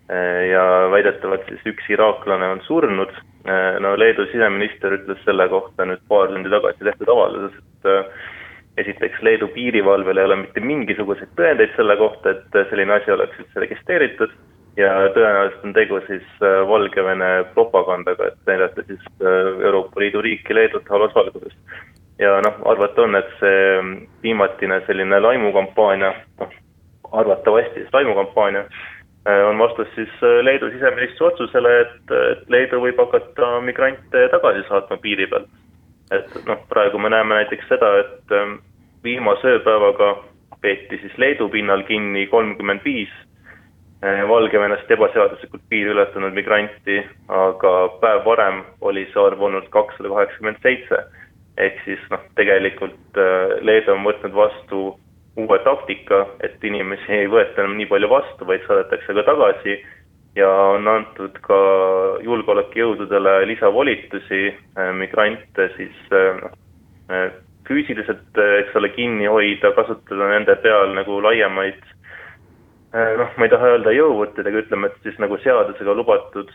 Äh, 0.07 0.45
ja 0.53 0.63
väidetavalt 0.91 1.43
siis 1.49 1.65
üks 1.67 1.89
iraaklane 1.91 2.47
on 2.55 2.61
surnud. 2.63 3.11
Äh, 3.47 3.79
no 3.79 3.93
Leedu 3.99 4.25
siseminister 4.27 4.97
ütles 4.97 5.21
selle 5.23 5.47
kohta 5.47 5.85
nüüd 5.87 6.01
paar 6.11 6.27
tundi 6.33 6.51
tagasi 6.51 6.83
tehtud 6.83 7.11
avalduses, 7.13 7.55
et 7.61 7.87
äh, 7.87 8.25
esiteks 8.83 9.21
Leedu 9.23 9.47
piirivalvel 9.55 10.19
ei 10.19 10.27
ole 10.27 10.39
mitte 10.41 10.63
mingisuguseid 10.63 11.31
tõendeid 11.39 11.71
selle 11.77 11.95
kohta, 12.01 12.35
et 12.35 12.57
selline 12.71 12.97
asi 12.97 13.13
oleks 13.15 13.39
üldse 13.43 13.63
registreeritud. 13.63 14.35
Ja 14.77 14.91
tõenäoliselt 15.15 15.63
on 15.65 15.73
tegu 15.73 15.97
siis 16.05 16.25
Valgevene 16.69 17.29
propagandaga, 17.55 18.27
et 18.29 18.51
näidata 18.51 18.83
siis 18.85 19.07
Euroopa 19.25 20.03
Liidu 20.03 20.21
riiki 20.21 20.53
Leedut 20.53 20.91
halvas 20.93 21.15
ja 22.21 22.35
noh, 22.45 22.59
arvata 22.69 23.07
on, 23.07 23.17
et 23.17 23.31
see 23.39 23.63
viimatine 24.21 24.77
selline 24.85 25.17
laimukampaania, 25.23 26.11
noh 26.43 26.53
arvatavasti 27.11 27.79
siis 27.79 27.93
laimukampaania 27.93 28.63
on 29.49 29.57
vastus 29.57 29.87
siis 29.95 30.09
äh, 30.23 30.39
Leedu 30.43 30.69
siseministri 30.71 31.25
otsusele, 31.25 31.79
et, 31.81 32.11
et 32.31 32.49
Leedu 32.49 32.79
võib 32.81 32.99
hakata 33.01 33.57
migrante 33.65 34.27
tagasi 34.31 34.63
saatma 34.67 34.97
piiri 35.03 35.27
pealt. 35.27 35.49
et 36.11 36.35
noh, 36.47 36.59
praegu 36.69 36.99
me 36.99 37.09
näeme 37.11 37.35
näiteks 37.35 37.67
seda, 37.67 37.89
et 37.99 38.31
ähm, 38.31 38.59
viimase 39.03 39.57
ööpäevaga 39.57 40.13
peeti 40.61 40.99
siis 41.01 41.17
Leedu 41.17 41.49
pinnal 41.49 41.83
kinni 41.89 42.27
kolmkümmend 42.31 42.85
viis 42.85 43.11
äh, 44.03 44.23
Valgevenest 44.29 44.91
ebaseaduslikult 44.91 45.65
piiri 45.69 45.91
ületanud 45.91 46.37
migranti, 46.37 47.01
aga 47.27 47.73
päev 47.99 48.23
varem 48.25 48.63
oli 48.81 49.03
see 49.11 49.23
arv 49.23 49.43
olnud 49.49 49.67
kakssada 49.75 50.13
kaheksakümmend 50.13 50.63
seitse. 50.63 51.03
ehk 51.57 51.83
siis 51.85 51.99
noh, 52.13 52.21
tegelikult 52.37 53.19
Leedu 53.65 53.91
on 53.91 54.03
võtnud 54.05 54.33
vastu 54.33 54.81
uue 55.37 55.59
taktika, 55.63 56.25
et 56.41 56.63
inimesi 56.65 57.13
ei 57.13 57.27
võeta 57.29 57.61
enam 57.61 57.77
nii 57.77 57.89
palju 57.91 58.09
vastu, 58.09 58.45
vaid 58.49 58.63
saadetakse 58.65 59.13
ka 59.13 59.23
tagasi 59.27 59.77
ja 60.37 60.49
on 60.73 60.87
antud 60.89 61.37
ka 61.45 61.57
julgeolekujõududele 62.25 63.39
lisavolitusi 63.51 64.41
äh, 64.49 64.89
migrante 64.97 65.69
siis 65.75 65.99
äh, 66.13 66.39
noh, 66.41 66.55
äh, 67.13 67.29
füüsiliselt, 67.67 68.37
eks 68.61 68.75
ole, 68.79 68.89
kinni 68.95 69.27
hoida, 69.27 69.73
kasutada 69.75 70.29
nende 70.31 70.55
peal 70.63 70.93
nagu 70.95 71.17
laiemaid 71.25 71.81
noh, 73.19 73.33
ma 73.35 73.43
ei 73.43 73.51
taha 73.51 73.73
öelda 73.73 73.91
jõuvõttedega, 73.91 74.61
ütleme, 74.63 74.87
et 74.87 75.01
siis 75.03 75.17
nagu 75.19 75.35
seadusega 75.43 75.91
lubatud 75.97 76.53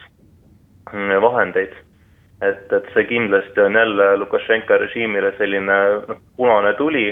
vahendeid. 1.20 1.74
et, 2.42 2.72
et 2.72 2.88
see 2.94 3.04
kindlasti 3.10 3.60
on 3.60 3.76
jälle 3.76 4.06
Lukašenka 4.22 4.78
režiimile 4.80 5.34
selline 5.36 5.76
noh, 6.08 6.22
punane 6.40 6.72
tuli 6.80 7.04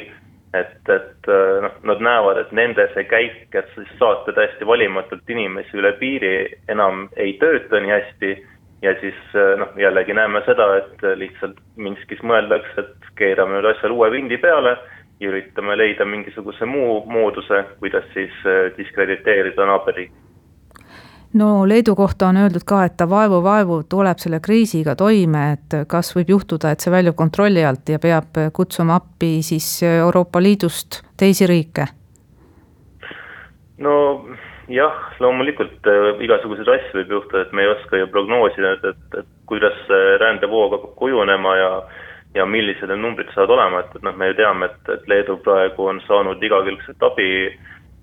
et, 0.55 0.89
et 0.89 1.29
äh, 1.29 1.59
noh, 1.63 1.75
nad 1.93 2.03
näevad, 2.05 2.41
et 2.41 2.53
nende 2.57 2.87
see 2.95 3.05
käik, 3.11 3.43
et 3.55 3.75
siis 3.75 3.91
saata 3.99 4.35
täiesti 4.37 4.67
valimatult 4.67 5.29
inimesi 5.31 5.79
üle 5.79 5.93
piiri 6.01 6.33
enam 6.73 7.09
ei 7.17 7.37
tööta 7.43 7.81
nii 7.81 7.95
hästi. 7.97 8.33
ja 8.83 8.95
siis 9.01 9.19
äh, 9.37 9.59
noh, 9.61 9.75
jällegi 9.77 10.15
näeme 10.17 10.41
seda, 10.47 10.71
et 10.81 11.05
lihtsalt 11.21 11.59
Minskis 11.77 12.23
mõeldakse, 12.23 12.87
et 12.87 13.13
keerame 13.17 13.59
nüüd 13.59 13.69
asjale 13.75 13.95
uue 13.95 14.11
vindi 14.11 14.39
peale 14.41 14.79
ja 15.21 15.29
üritame 15.29 15.77
leida 15.77 16.05
mingisuguse 16.05 16.65
muu 16.65 17.05
mooduse, 17.07 17.65
kuidas 17.79 18.09
siis 18.15 18.33
äh, 18.47 18.71
diskrediteerida 18.79 19.67
naaberriiki 19.69 20.30
no 21.35 21.69
Leedu 21.69 21.95
kohta 21.97 22.29
on 22.29 22.37
öeldud 22.37 22.65
ka, 22.67 22.85
et 22.85 22.97
ta 22.97 23.07
vaevu-vaevu 23.11 23.83
tuleb 23.91 24.19
selle 24.19 24.41
kriisiga 24.41 24.97
toime, 24.99 25.45
et 25.53 25.79
kas 25.89 26.15
võib 26.17 26.35
juhtuda, 26.37 26.73
et 26.73 26.81
see 26.81 26.93
väljub 26.93 27.17
kontrolli 27.19 27.65
alt 27.65 27.89
ja 27.89 27.99
peab 28.03 28.39
kutsuma 28.53 28.99
appi 29.01 29.39
siis 29.47 29.69
Euroopa 29.87 30.43
Liidust 30.43 31.03
teisi 31.17 31.47
riike? 31.47 31.87
no 33.81 33.95
jah, 34.69 34.97
loomulikult 35.21 35.89
äh, 35.89 36.21
igasuguseid 36.21 36.69
asju 36.69 37.01
võib 37.01 37.17
juhtuda, 37.17 37.47
et 37.47 37.53
me 37.57 37.65
ei 37.65 37.73
oska 37.73 37.97
ju 37.97 38.11
prognoosida, 38.13 38.77
et, 38.77 38.85
et, 38.93 39.19
et 39.23 39.35
kuidas 39.49 39.79
rändevoog 40.21 40.77
hakkab 40.77 40.95
kujunema 41.01 41.57
ja 41.57 41.73
ja 42.35 42.47
millised 42.47 42.87
need 42.87 43.03
numbrid 43.03 43.31
saavad 43.35 43.57
olema, 43.57 43.81
et, 43.83 43.95
et 43.97 44.05
noh, 44.07 44.15
me 44.15 44.31
ju 44.31 44.37
teame, 44.39 44.69
et, 44.71 44.91
et 44.95 45.09
Leedu 45.11 45.37
praegu 45.45 45.89
on 45.91 45.99
saanud 46.07 46.43
igakülgset 46.47 47.03
abi 47.03 47.31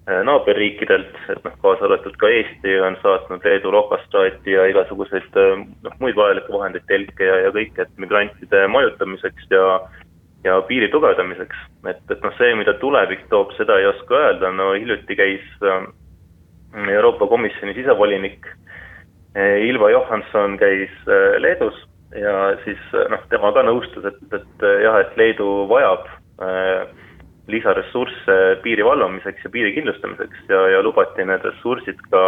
naaberriikidelt, 0.08 1.16
et 1.30 1.40
noh, 1.44 1.56
kaasa 1.64 1.84
arvatud 1.88 2.16
ka 2.20 2.30
Eesti 2.32 2.78
on 2.80 2.96
saatnud 3.02 3.44
Leedu 3.44 3.72
rohkastraati 3.76 4.54
ja 4.54 4.68
igasuguseid 4.72 5.40
äh, 5.40 5.64
noh, 5.84 5.96
muid 6.00 6.16
vajalikke 6.16 6.54
vahendeid, 6.54 6.86
telke 6.88 7.28
ja, 7.28 7.42
ja 7.44 7.54
kõike, 7.56 7.84
et 7.84 8.04
migrantide 8.04 8.68
majutamiseks 8.72 9.50
ja 9.52 9.66
ja 10.46 10.54
piiri 10.64 10.88
tugevdamiseks, 10.94 11.64
et, 11.90 12.00
et 12.14 12.22
noh, 12.24 12.32
see, 12.38 12.54
mida 12.56 12.78
tulevik 12.80 13.26
toob, 13.34 13.52
seda 13.58 13.80
ei 13.82 13.90
oska 13.90 14.16
öelda, 14.16 14.52
no 14.56 14.70
hiljuti 14.78 15.18
käis 15.20 15.44
äh, 15.66 15.90
Euroopa 16.94 17.28
Komisjoni 17.28 17.74
sisevolinik 17.76 18.48
Ilva 19.38 19.90
Johanson 19.92 20.56
käis 20.58 20.94
Leedus 21.38 21.76
ja 22.16 22.56
siis 22.64 22.80
noh, 23.12 23.22
tema 23.30 23.52
ka 23.54 23.66
nõustus, 23.68 24.08
et, 24.08 24.22
et 24.34 24.66
jah, 24.86 25.02
et 25.04 25.20
Leedu 25.20 25.68
vajab 25.70 26.08
äh, 26.42 26.88
lisaressursse 27.48 28.38
piiri 28.64 28.86
valvamiseks 28.86 29.44
ja 29.44 29.50
piiri 29.52 29.74
kindlustamiseks 29.76 30.50
ja, 30.52 30.64
ja 30.76 30.82
lubati 30.84 31.26
need 31.26 31.46
ressursid 31.48 32.02
ka, 32.12 32.24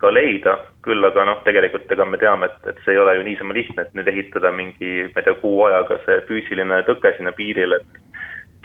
ka 0.00 0.12
leida. 0.12 0.58
küll 0.82 1.04
aga 1.06 1.24
noh, 1.28 1.42
tegelikult 1.46 1.92
ega 1.94 2.04
me 2.08 2.18
teame, 2.18 2.48
et, 2.48 2.70
et 2.72 2.78
see 2.84 2.96
ei 2.96 2.98
ole 2.98 3.14
ju 3.14 3.26
niisama 3.26 3.54
lihtne, 3.54 3.84
et 3.84 3.92
nüüd 3.94 4.08
ehitada 4.10 4.50
mingi, 4.50 5.04
ma 5.12 5.20
ei 5.20 5.26
tea, 5.28 5.36
kuu 5.38 5.60
ajaga 5.68 6.00
see 6.06 6.16
füüsiline 6.30 6.80
tõke 6.88 7.12
sinna 7.16 7.30
piirile, 7.36 7.78
et 7.78 8.00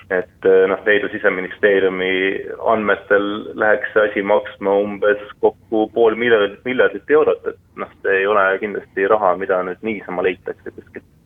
et 0.08 0.46
noh, 0.72 0.80
Leedu 0.88 1.10
siseministeeriumi 1.12 2.12
andmetel 2.72 3.26
läheks 3.60 3.92
see 3.94 4.06
asi 4.08 4.24
maksma 4.24 4.78
umbes 4.86 5.20
kokku 5.44 5.90
pool 5.92 6.16
miljardit, 6.16 6.62
miljardit 6.66 7.12
eurot, 7.12 7.44
et 7.52 7.60
noh, 7.76 7.92
see 8.02 8.22
ei 8.22 8.28
ole 8.32 8.46
kindlasti 8.64 9.08
raha, 9.12 9.36
mida 9.42 9.60
nüüd 9.68 9.84
niisama 9.84 10.24
leitakse 10.24 10.72
kuskilt 10.72 11.17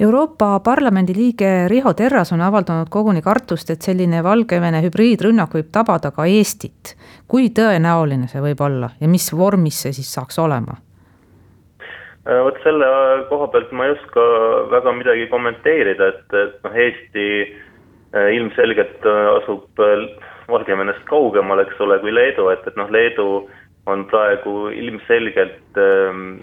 Euroopa 0.00 0.60
Parlamendi 0.64 1.14
liige 1.16 1.48
Riho 1.68 1.90
Terras 1.98 2.30
on 2.32 2.42
avaldanud 2.46 2.86
koguni 2.86 3.18
kartust, 3.22 3.72
et 3.74 3.82
selline 3.82 4.20
Valgevene 4.22 4.78
hübriidrünnak 4.84 5.56
võib 5.56 5.72
tabada 5.74 6.12
ka 6.14 6.26
Eestit. 6.30 6.92
kui 7.26 7.48
tõenäoline 7.50 8.28
see 8.30 8.38
võib 8.40 8.60
olla 8.62 8.92
ja 9.00 9.08
mis 9.10 9.26
vormis 9.34 9.80
see 9.82 9.96
siis 9.96 10.12
saaks 10.14 10.38
olema? 10.38 10.76
Äh, 12.28 12.38
vot 12.46 12.60
selle 12.62 12.86
koha 13.28 13.48
pealt 13.50 13.72
ma 13.72 13.88
ei 13.88 13.96
oska 13.96 14.28
väga 14.70 14.92
midagi 15.00 15.26
kommenteerida, 15.32 16.12
et, 16.14 16.38
et 16.44 16.62
noh, 16.62 16.78
Eesti 16.86 17.26
äh, 17.42 18.30
ilmselgelt 18.38 19.02
äh, 19.02 19.20
asub 19.40 19.82
Valgevenest 20.48 21.02
kaugemal, 21.10 21.64
eks 21.66 21.82
ole, 21.82 21.98
kui 21.98 22.14
Leedu, 22.14 22.46
et, 22.54 22.62
et 22.70 22.78
noh, 22.78 22.86
Leedu 22.86 23.28
on 23.90 24.06
praegu 24.06 24.68
ilmselgelt 24.70 25.82
ähm, 25.82 26.38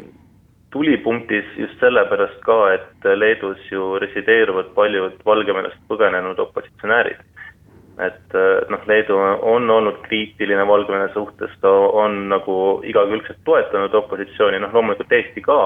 tulipunktis 0.75 1.45
just 1.57 1.79
sellepärast 1.79 2.41
ka, 2.43 2.57
et 2.75 3.07
Leedus 3.15 3.71
ju 3.71 3.95
resideeruvad 4.03 4.73
paljud 4.75 5.15
Valgevenest 5.25 5.79
põgenenud 5.87 6.41
opositsionäärid. 6.43 7.21
Et 8.03 8.35
noh, 8.67 8.81
Leedu 8.91 9.15
on 9.53 9.69
olnud 9.71 10.01
kriitiline 10.03 10.65
Valgevene 10.67 11.07
suhtes, 11.13 11.53
ta 11.63 11.71
on 11.71 12.25
nagu 12.27 12.57
igakülgselt 12.83 13.39
toetanud 13.47 13.95
opositsiooni, 14.01 14.59
noh 14.59 14.75
loomulikult 14.75 15.15
Eesti 15.15 15.45
ka, 15.45 15.59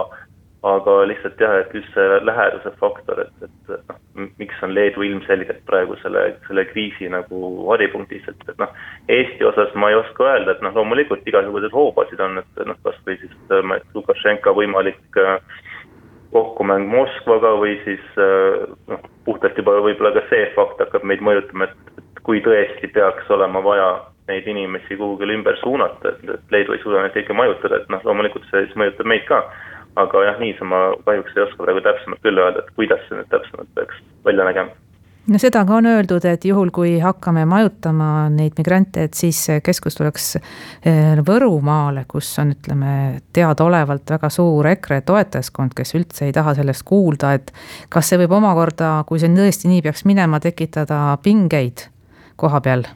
aga 0.63 0.93
lihtsalt 1.07 1.39
jah, 1.39 1.53
et 1.61 1.73
just 1.73 1.87
see 1.95 2.19
läheduse 2.27 2.71
faktor, 2.81 3.21
et, 3.23 3.45
et 3.45 3.69
noh, 3.87 3.99
miks 4.41 4.63
on 4.65 4.73
Leedu 4.75 5.05
ilmselgelt 5.07 5.61
praegu 5.69 5.95
selle, 6.01 6.25
selle 6.47 6.65
kriisi 6.67 7.07
nagu 7.11 7.53
haripunktis, 7.69 8.27
et, 8.27 8.43
et 8.51 8.59
noh, 8.59 8.73
Eesti 9.15 9.47
osas 9.47 9.71
ma 9.79 9.91
ei 9.93 9.99
oska 10.01 10.27
öelda, 10.27 10.57
et 10.57 10.65
noh, 10.65 10.75
loomulikult 10.75 11.23
igasuguseid 11.31 11.75
hoobasid 11.75 12.19
on, 12.25 12.41
et 12.43 12.61
noh, 12.67 12.79
kas 12.83 12.99
või 13.07 13.15
siis 13.21 13.31
ütleme, 13.45 13.79
et 13.79 13.95
Lukašenka 13.95 14.55
võimalik 14.57 15.21
äh, 15.23 15.39
kokkumäng 16.35 16.91
Moskvaga 16.91 17.55
või 17.61 17.79
siis 17.87 18.03
äh, 18.19 18.67
noh, 18.91 19.09
puhtalt 19.25 19.57
juba 19.57 19.79
võib-olla 19.79 20.11
ka 20.17 20.27
see 20.27 20.43
fakt 20.59 20.83
hakkab 20.83 21.07
meid 21.07 21.23
mõjutama, 21.23 21.71
et, 21.71 21.97
et 22.03 22.23
kui 22.27 22.43
tõesti 22.43 22.91
peaks 22.93 23.31
olema 23.31 23.63
vaja 23.63 23.93
neid 24.29 24.47
inimesi 24.47 24.97
kuhugile 24.97 25.33
ümber 25.39 25.57
suunata, 25.63 26.13
et, 26.13 26.29
et 26.35 26.53
Leedu 26.53 26.75
ei 26.75 26.83
suuda 26.83 27.01
neid 27.03 27.15
kõiki 27.15 27.35
majutada, 27.37 27.79
et 27.79 27.91
noh, 27.93 28.03
loomulikult 28.05 28.45
see 28.51 28.67
siis 28.67 28.77
mõjutab 28.79 29.09
meid 29.09 29.25
ka. 29.29 29.41
Aga 29.95 30.25
jah, 30.27 30.37
niisama 30.39 30.83
kahjuks 31.05 31.37
ei 31.37 31.47
oska 31.47 31.63
praegu 31.63 31.81
täpsemalt 31.85 32.21
küll 32.25 32.43
öelda, 32.43 32.63
et 32.63 32.77
kuidas 32.77 33.01
see 33.07 33.17
nüüd 33.17 33.31
täpsemalt 33.33 33.73
peaks 33.75 34.05
välja 34.25 34.45
nägema 34.47 34.75
no 35.29 35.39
seda 35.41 35.61
ka 35.67 35.77
on 35.79 35.87
öeldud, 35.89 36.25
et 36.25 36.45
juhul, 36.47 36.71
kui 36.73 36.95
hakkame 37.03 37.45
majutama 37.49 38.27
neid 38.33 38.57
migrante, 38.59 39.05
et 39.07 39.17
siis 39.17 39.39
keskus 39.65 39.97
tuleks 39.99 40.29
eh, 40.39 41.19
Võrumaale, 41.25 42.05
kus 42.09 42.31
on, 42.41 42.53
ütleme, 42.55 42.93
teadaolevalt 43.35 44.15
väga 44.15 44.31
suur 44.33 44.69
EKRE 44.73 45.01
toetajaskond, 45.07 45.75
kes 45.77 45.95
üldse 45.99 46.29
ei 46.29 46.35
taha 46.35 46.55
sellest 46.57 46.85
kuulda, 46.87 47.35
et 47.37 47.53
kas 47.93 48.09
see 48.09 48.21
võib 48.23 48.37
omakorda, 48.39 48.99
kui 49.09 49.21
see 49.21 49.31
tõesti 49.35 49.71
nii 49.71 49.83
peaks 49.85 50.05
minema, 50.09 50.41
tekitada 50.43 51.17
pingeid 51.23 51.89
koha 52.39 52.63
peal? 52.65 52.87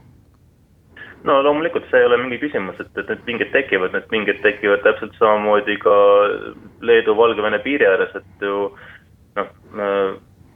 No 1.27 1.39
loomulikult 1.43 1.87
see 1.89 2.01
ei 2.01 2.09
ole 2.09 2.19
mingi 2.21 2.41
küsimus, 2.41 2.79
et, 2.83 2.91
et 2.99 3.09
need 3.09 3.23
pinged 3.27 3.53
tekivad, 3.55 3.95
need 3.95 4.09
pinged 4.11 4.41
tekivad 4.43 4.83
täpselt 4.85 5.15
samamoodi 5.19 5.77
ka 5.83 5.95
Leedu-Valgevene 6.83 7.61
piiri 7.63 7.87
ääres, 7.87 8.13
et 8.19 8.45
ju 8.45 8.69
noh, 9.39 9.51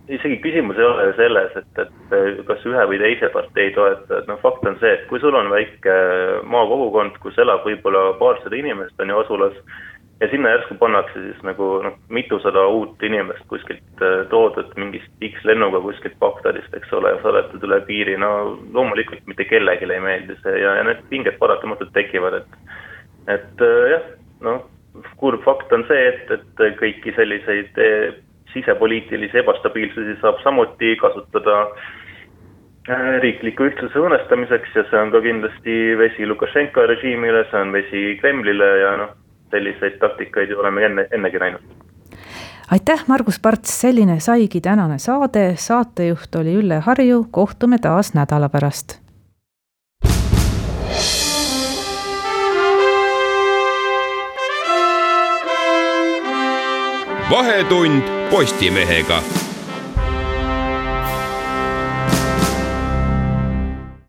isegi 0.08 0.40
küsimus 0.44 0.80
ei 0.80 0.88
ole 0.88 1.10
selles, 1.18 1.56
et, 1.60 1.82
et 1.84 2.42
kas 2.48 2.64
ühe 2.68 2.86
või 2.92 3.00
teise 3.02 3.32
partei 3.34 3.72
toetajad, 3.76 4.28
noh 4.30 4.40
fakt 4.44 4.68
on 4.68 4.80
see, 4.82 4.94
et 4.96 5.08
kui 5.12 5.22
sul 5.24 5.36
on 5.36 5.52
väike 5.52 5.98
maakogukond, 6.52 7.20
kus 7.24 7.40
elab 7.44 7.66
võib-olla 7.68 8.14
paarsada 8.22 8.60
inimest, 8.60 8.96
on 9.04 9.12
ju 9.12 9.22
asulas, 9.24 9.58
ja 10.20 10.30
sinna 10.32 10.50
järsku 10.50 10.76
pannakse 10.82 11.22
siis 11.22 11.42
nagu 11.46 11.68
noh, 11.86 11.98
mitusada 12.10 12.66
uut 12.74 13.04
inimest 13.04 13.46
kuskilt 13.52 14.02
äh, 14.02 14.24
toodud 14.32 14.72
mingist 14.80 15.26
X-lennuga 15.30 15.82
kuskilt 15.84 16.18
Bagdadist, 16.22 16.74
eks 16.74 16.94
ole, 16.98 17.14
saadetud 17.22 17.68
üle 17.68 17.82
piiri, 17.90 18.18
no 18.22 18.32
loomulikult 18.74 19.28
mitte 19.30 19.46
kellelegi 19.50 19.90
ei 19.92 20.02
meeldi 20.04 20.40
see 20.42 20.56
ja, 20.64 20.78
ja 20.80 20.88
need 20.88 21.04
pinged 21.12 21.38
paratamatult 21.42 21.94
tekivad, 21.98 22.42
et 22.42 23.38
et 23.38 23.62
äh, 23.68 23.84
jah, 23.94 24.10
noh, 24.48 24.66
kurb 25.22 25.44
fakt 25.46 25.74
on 25.76 25.86
see, 25.90 26.10
et, 26.10 26.34
et 26.34 26.80
kõiki 26.80 27.14
selliseid 27.14 27.78
sisepoliitilisi 28.54 29.38
ebastabiilsusi 29.44 30.18
saab 30.22 30.40
samuti 30.42 30.96
kasutada 30.98 31.60
äh, 31.68 31.86
riikliku 33.22 33.68
ühtsuse 33.70 34.02
õõnestamiseks 34.02 34.76
ja 34.80 34.86
see 34.90 35.00
on 35.04 35.14
ka 35.14 35.22
kindlasti 35.22 35.78
vesi 36.00 36.26
Lukašenka 36.26 36.88
režiimile, 36.90 37.46
see 37.52 37.62
on 37.62 37.74
vesi 37.76 38.04
Kremlile 38.22 38.74
ja 38.82 38.98
noh, 39.04 39.16
selliseid 39.52 40.00
taktikaid 40.00 40.50
ju 40.50 40.60
oleme 40.60 40.86
enne, 40.86 41.08
ennegi 41.12 41.40
näinud. 41.40 41.62
Aitäh, 42.72 43.04
Margus 43.08 43.40
Parts, 43.40 43.82
selline 43.82 44.20
saigi 44.20 44.62
tänane 44.62 44.98
saade, 45.00 45.54
saatejuht 45.56 46.36
oli 46.36 46.56
Ülle 46.60 46.82
Harju, 46.86 47.26
kohtume 47.32 47.78
taas 47.80 48.14
nädala 48.14 48.50
pärast. 48.50 49.00
vahetund 57.30 58.04
Postimehega 58.30 59.22